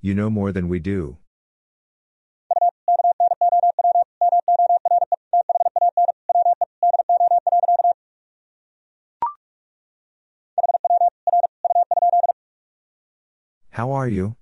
[0.00, 1.18] You know more than we do.
[13.68, 14.39] How are you?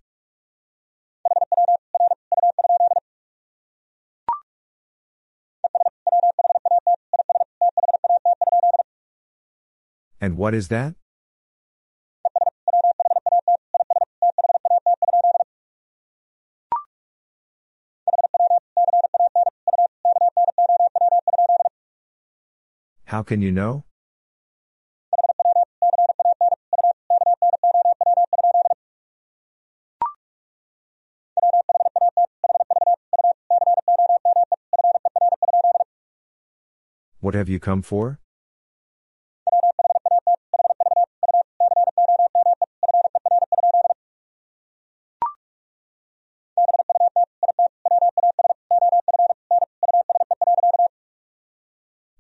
[10.39, 10.95] What is that?
[23.07, 23.85] How can you know?
[37.21, 38.21] What have you come for?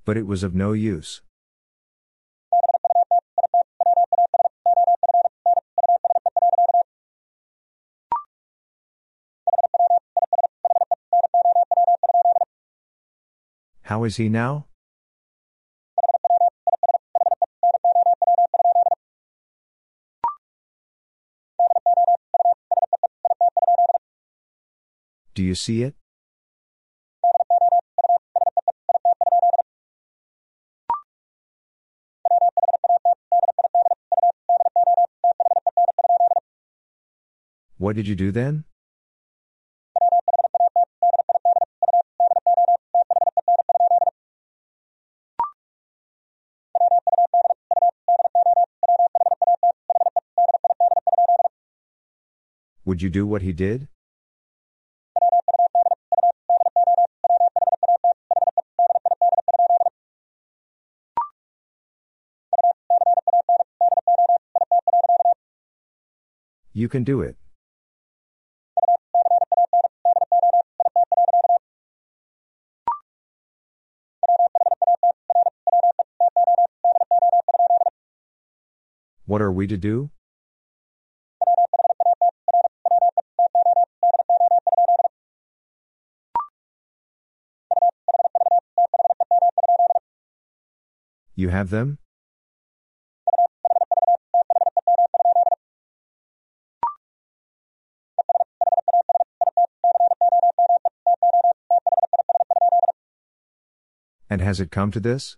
[0.08, 1.20] But it was of no use.
[13.82, 14.64] How is he now?
[25.34, 25.94] Do you see it?
[37.88, 38.64] What did you do then?
[52.84, 53.88] Would you do what he did?
[66.74, 67.38] You can do it.
[79.58, 80.10] We to do?
[91.34, 91.98] You have them?
[104.30, 105.36] And has it come to this?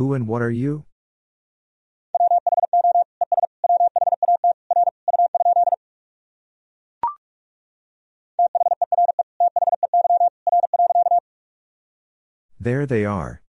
[0.00, 0.86] Who and what are you?
[12.58, 13.42] There they are.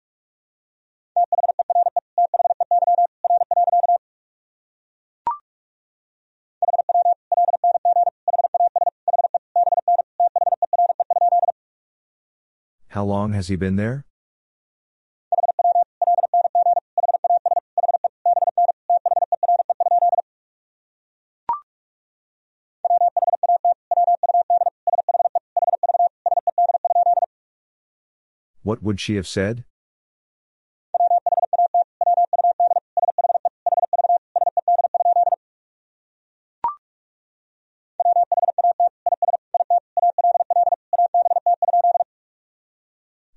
[12.89, 14.08] How long has he been there?
[28.89, 29.65] Would she have said?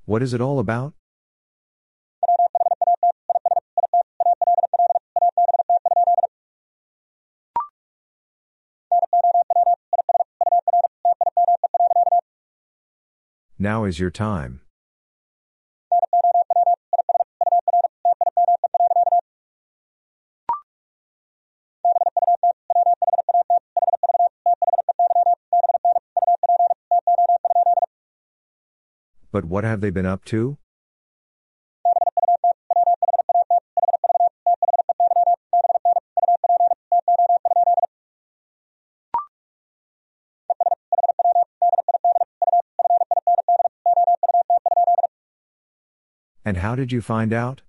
[0.05, 0.93] What is it all about?
[13.59, 14.61] Now is your time.
[29.41, 30.59] But what have they been up to?
[46.45, 47.63] And how did you find out?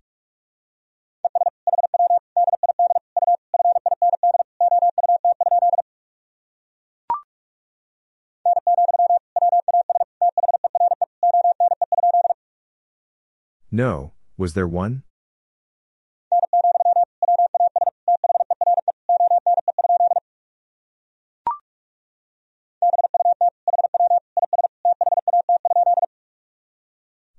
[13.82, 15.02] No, was there one?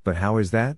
[0.03, 0.75] But how is that?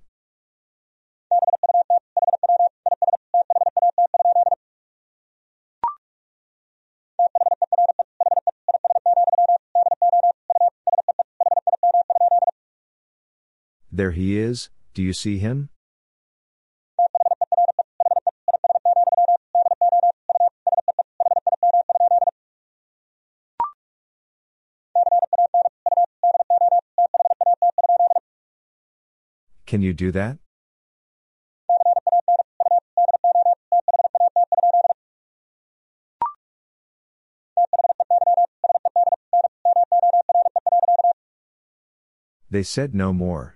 [13.91, 15.69] There he is, do you see him?
[29.67, 30.37] Can you do that?
[42.49, 43.54] They said no more.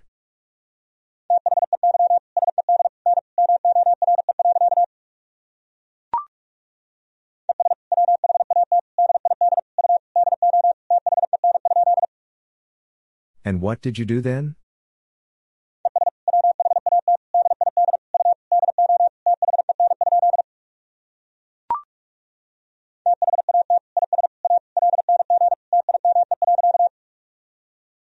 [13.50, 14.56] And what did you do then?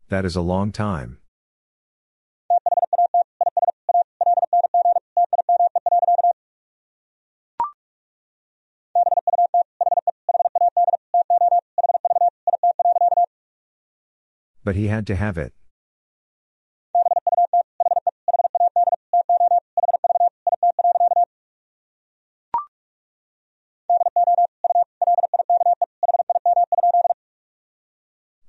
[0.10, 1.23] That is a long time.
[14.74, 15.54] But he had to have it.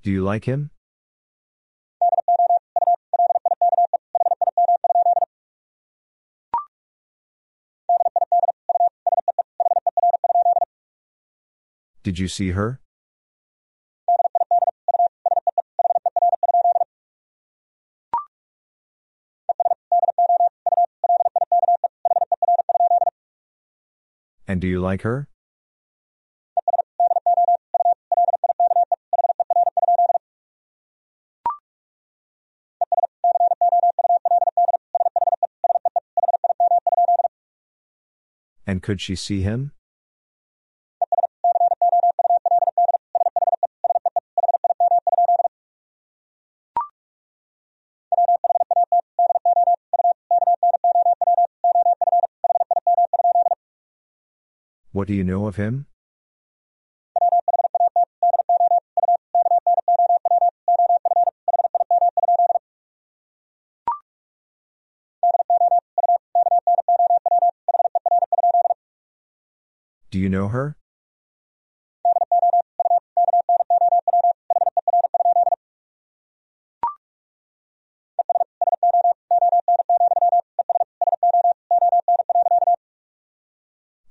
[0.03, 0.71] Do you like him?
[12.03, 12.81] Did you see her?
[24.65, 25.29] Do you like her?
[38.67, 39.73] And could she see him?
[55.05, 55.85] What do you know of him?
[70.11, 70.75] Do you know her?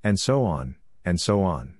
[0.04, 1.74] And so on, and so on.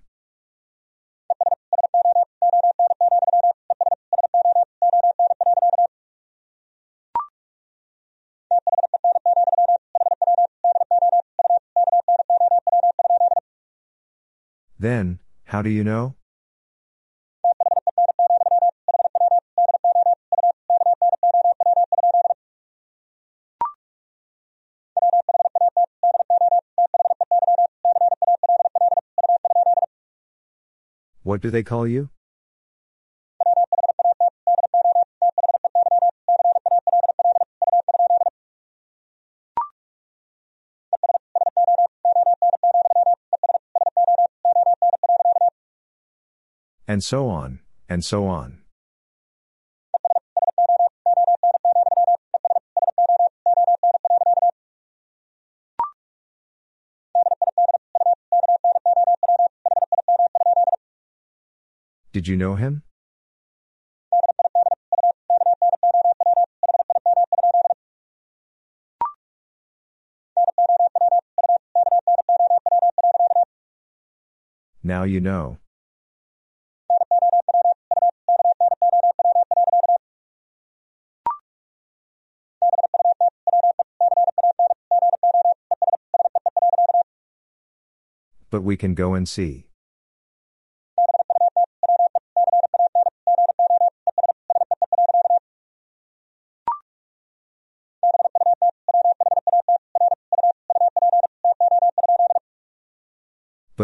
[14.78, 16.14] Then, how do you know?
[31.44, 32.08] Do they call you?
[46.88, 47.60] And so on,
[47.90, 48.64] and so on.
[62.15, 62.85] Did you know him?
[74.85, 75.59] Now you know.
[88.51, 89.66] But we can go and see.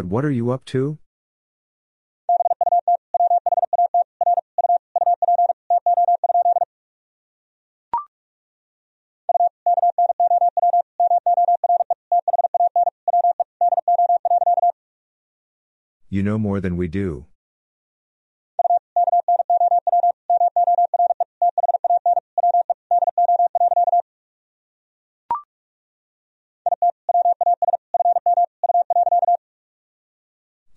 [0.01, 0.97] But what are you up to?
[16.09, 17.27] You know more than we do.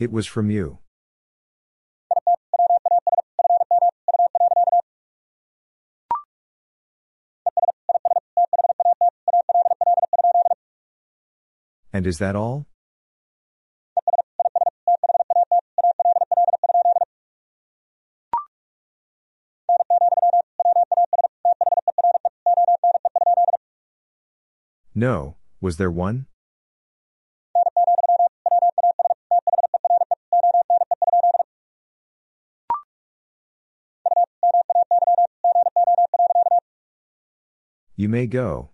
[0.03, 0.79] It was from you.
[11.93, 12.67] And is that all?
[24.93, 26.27] No, was there one?
[38.03, 38.71] You may go.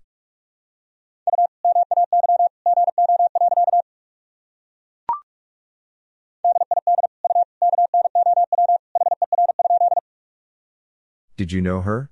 [11.38, 12.10] Did you know her?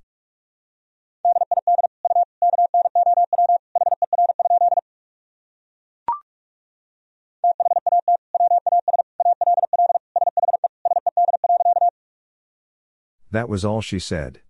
[13.31, 14.41] That was all she said.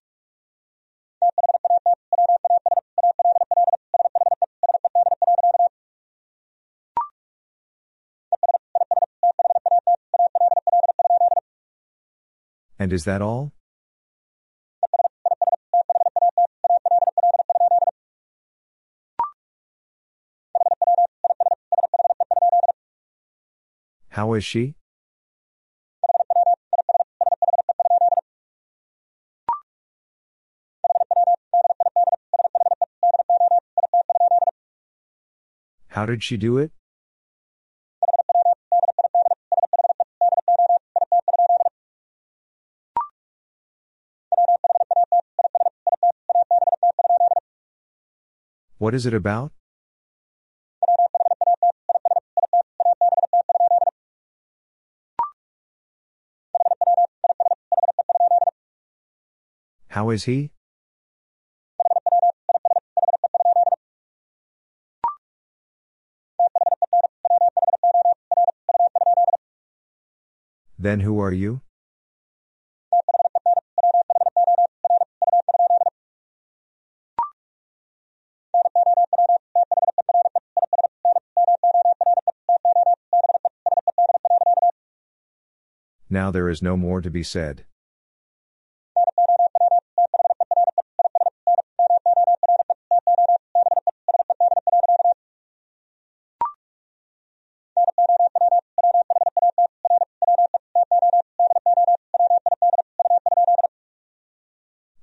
[12.88, 13.52] And is that all?
[24.08, 24.76] How is she?
[35.90, 36.77] How did she do it?
[48.88, 49.52] What is it about?
[59.90, 60.52] How is he?
[70.80, 71.60] Then who are you?
[86.18, 87.64] Now there is no more to be said.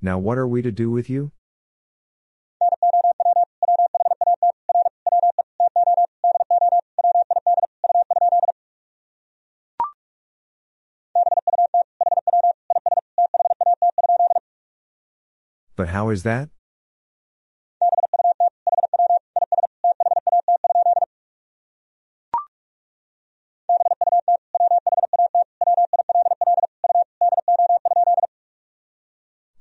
[0.03, 1.31] Now what are we to do with you?
[15.95, 16.49] How is that?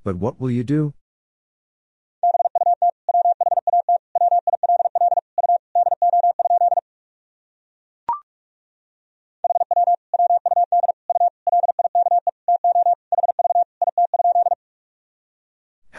[0.03, 0.93] But what will you do?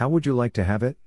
[0.05, 0.97] How would you like to have it?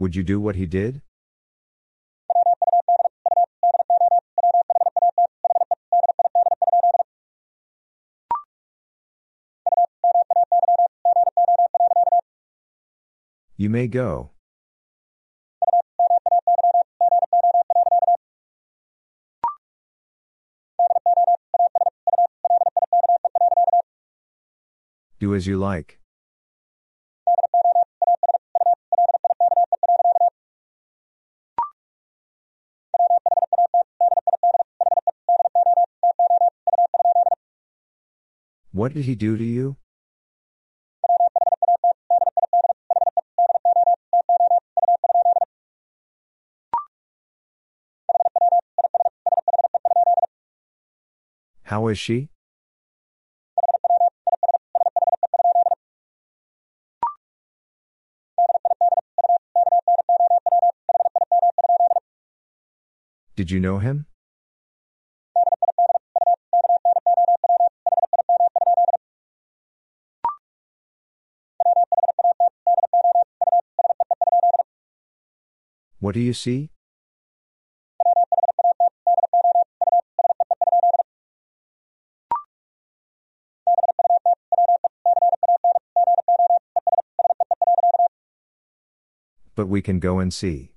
[0.00, 1.05] Would you do what he did?
[13.66, 14.30] You may go.
[25.18, 25.98] Do as you like.
[38.70, 39.76] What did he do to you?
[51.96, 52.28] Does she?
[63.34, 64.04] Did you know him?
[76.00, 76.75] What do you see?
[89.66, 90.70] We can go and see.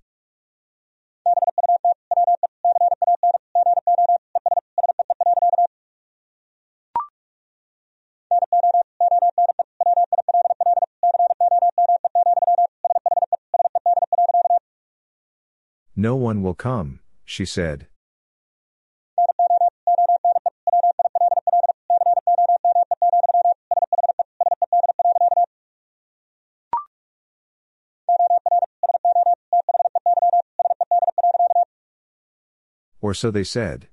[15.95, 17.88] No one will come, she said.
[33.09, 33.87] Or so they said.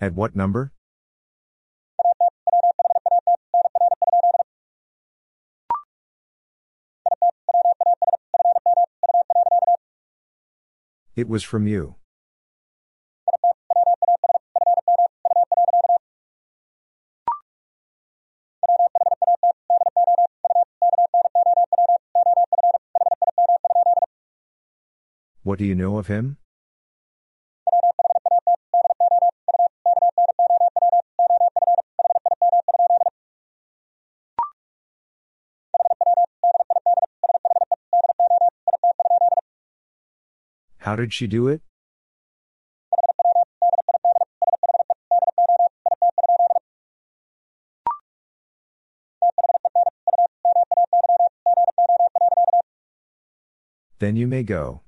[0.00, 0.70] At what number?
[11.16, 11.96] It was from you.
[25.50, 26.36] What do you know of him?
[40.78, 41.62] How did she do it?
[53.98, 54.82] Then you may go.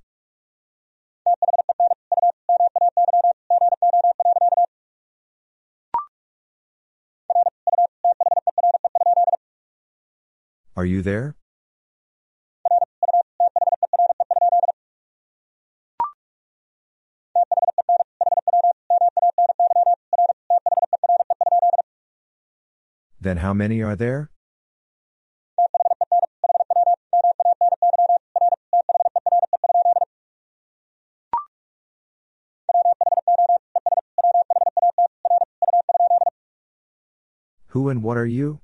[10.82, 11.36] Are you there?
[23.20, 24.32] Then how many are there?
[37.68, 38.61] Who and what are you?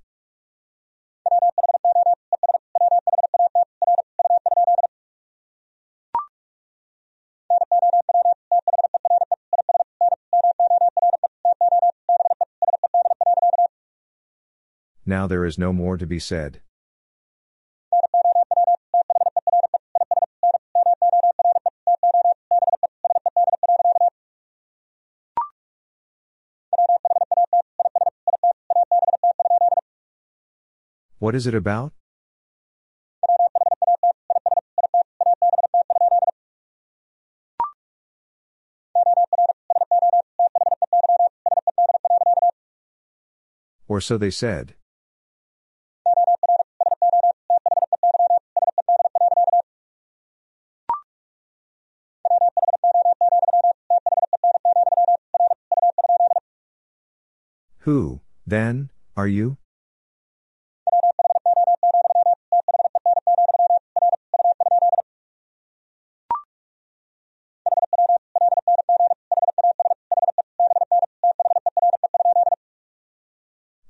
[15.09, 16.61] Now there is no more to be said.
[31.19, 31.95] What is it about?
[43.89, 44.75] Or so they said.
[57.89, 59.57] Who, then, are you?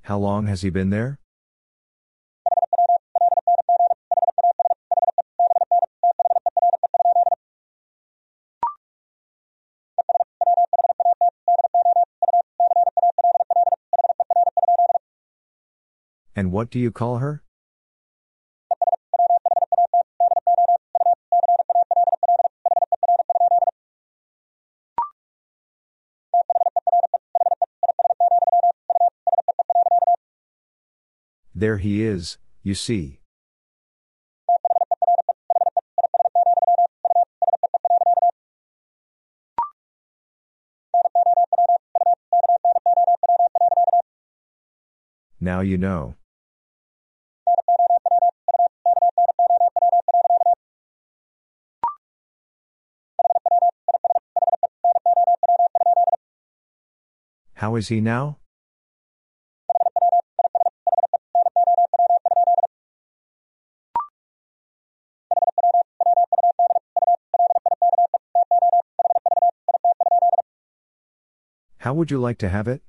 [0.03, 1.19] How long has he been there?
[16.59, 17.41] What do you call her?
[31.55, 33.21] There he is, you see.
[45.41, 46.18] Now you know.
[57.59, 58.39] How is he now?
[71.79, 72.81] How would you like to have it?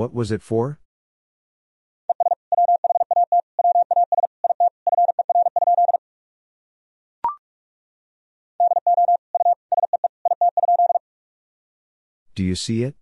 [0.00, 0.78] What was it for?
[12.34, 12.94] Do you see it?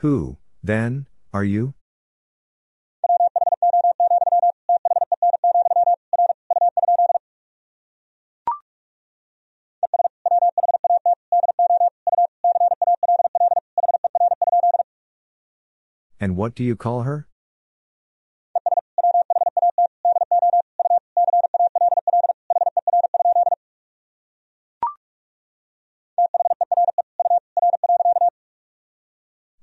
[0.00, 1.75] Who, then, are you?
[16.26, 17.28] And what do you call her?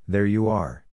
[0.08, 0.86] There you are.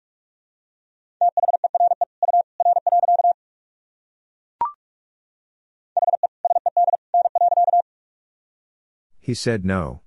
[9.21, 10.01] He said no.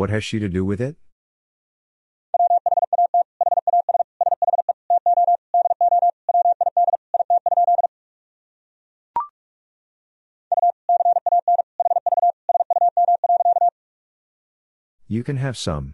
[0.00, 0.96] What has she to do with it?
[15.06, 15.92] You can have some.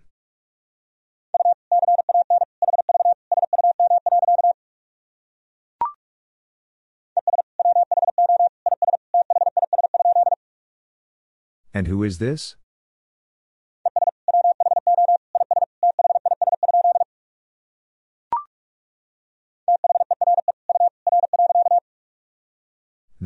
[11.74, 12.54] And who is this?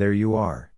[0.01, 0.73] There you are.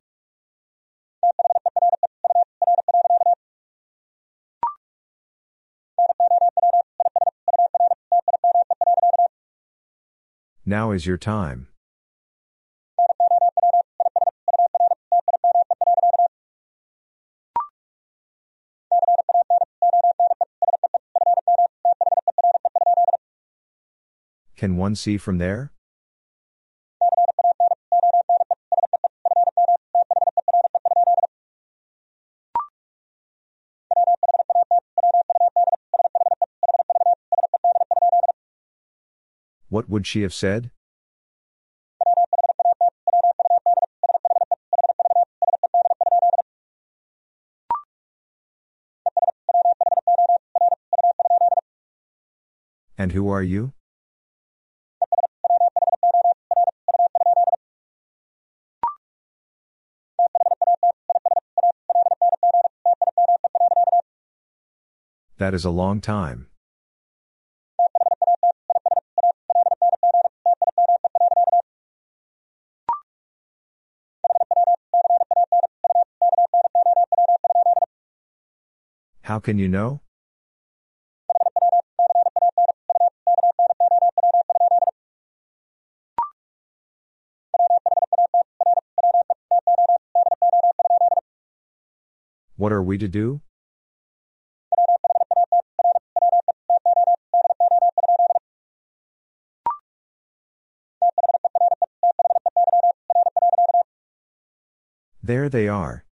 [10.67, 11.69] Now is your time.
[24.57, 25.72] Can one see from there?
[39.83, 40.71] What would she have said?
[52.97, 53.73] And who are you?
[65.39, 66.52] That is a long time.
[79.33, 80.03] How can you know?
[92.57, 93.41] What are we to do?
[105.23, 106.05] There they are.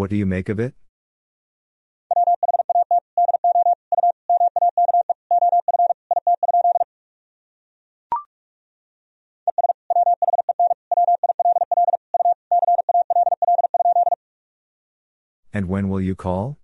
[0.00, 0.72] What do you make of it?
[15.52, 16.56] And when will you call?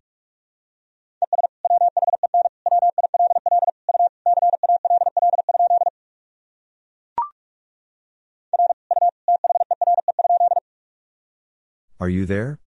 [12.01, 12.61] Are you there?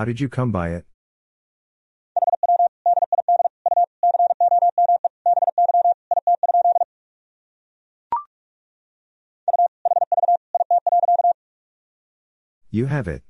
[0.00, 0.86] How did you come by it?
[12.70, 13.22] You have it.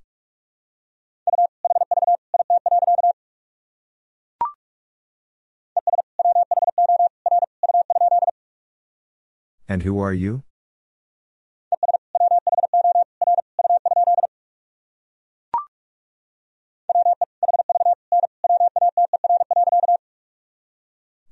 [9.69, 10.45] And who are you?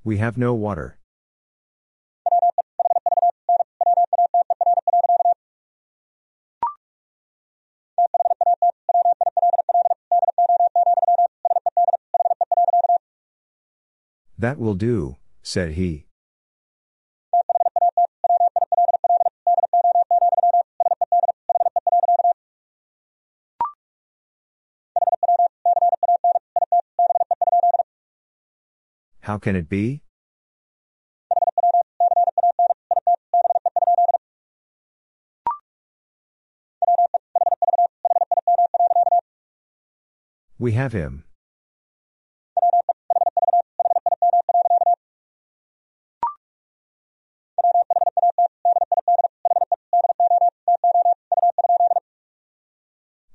[0.08, 0.96] We have no water.
[14.38, 16.07] That will do, said he.
[29.38, 30.02] How can it be?
[40.58, 41.22] We have him.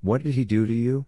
[0.02, 1.06] What did he do to you?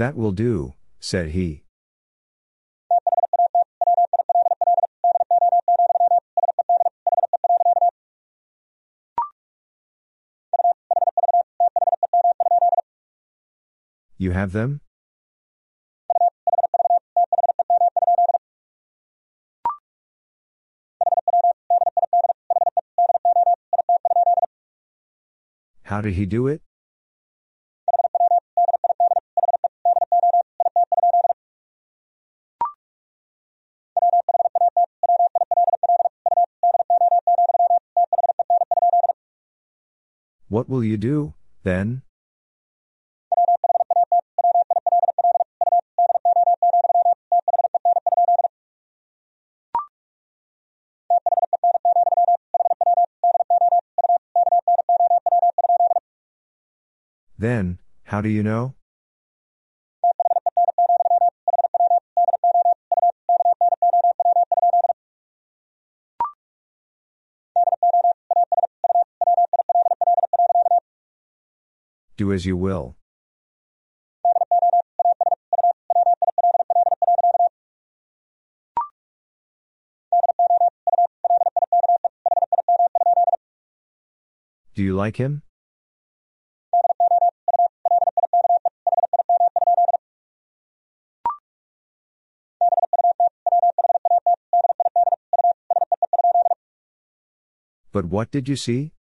[0.00, 1.62] That will do, said he.
[14.16, 14.80] You have them?
[25.82, 26.62] How did he do it?
[40.70, 41.34] Will you do,
[41.64, 42.02] then?
[57.36, 58.74] Then, how do you know?
[72.20, 72.96] Do as you will.
[84.74, 85.40] Do you like him?
[97.92, 98.92] But what did you see?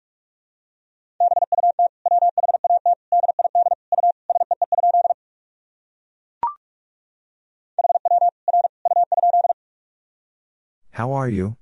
[11.20, 11.58] Are you?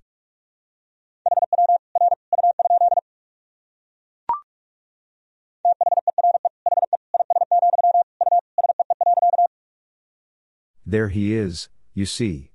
[10.86, 12.52] There he is, you see.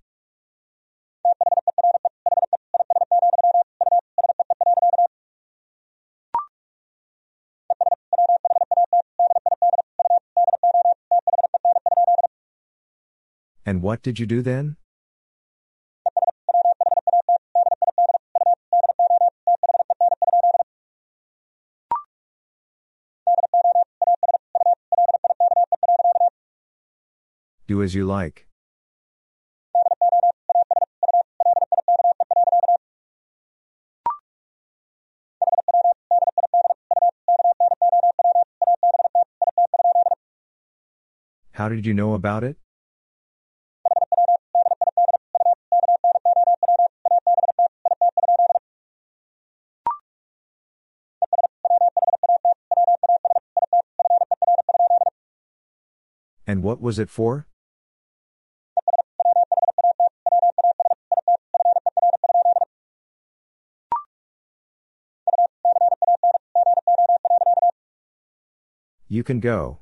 [13.66, 14.77] And what did you do then?
[27.83, 28.47] As you like.
[41.51, 42.57] How did you know about it?
[56.47, 57.47] And what was it for?
[69.13, 69.81] You can go.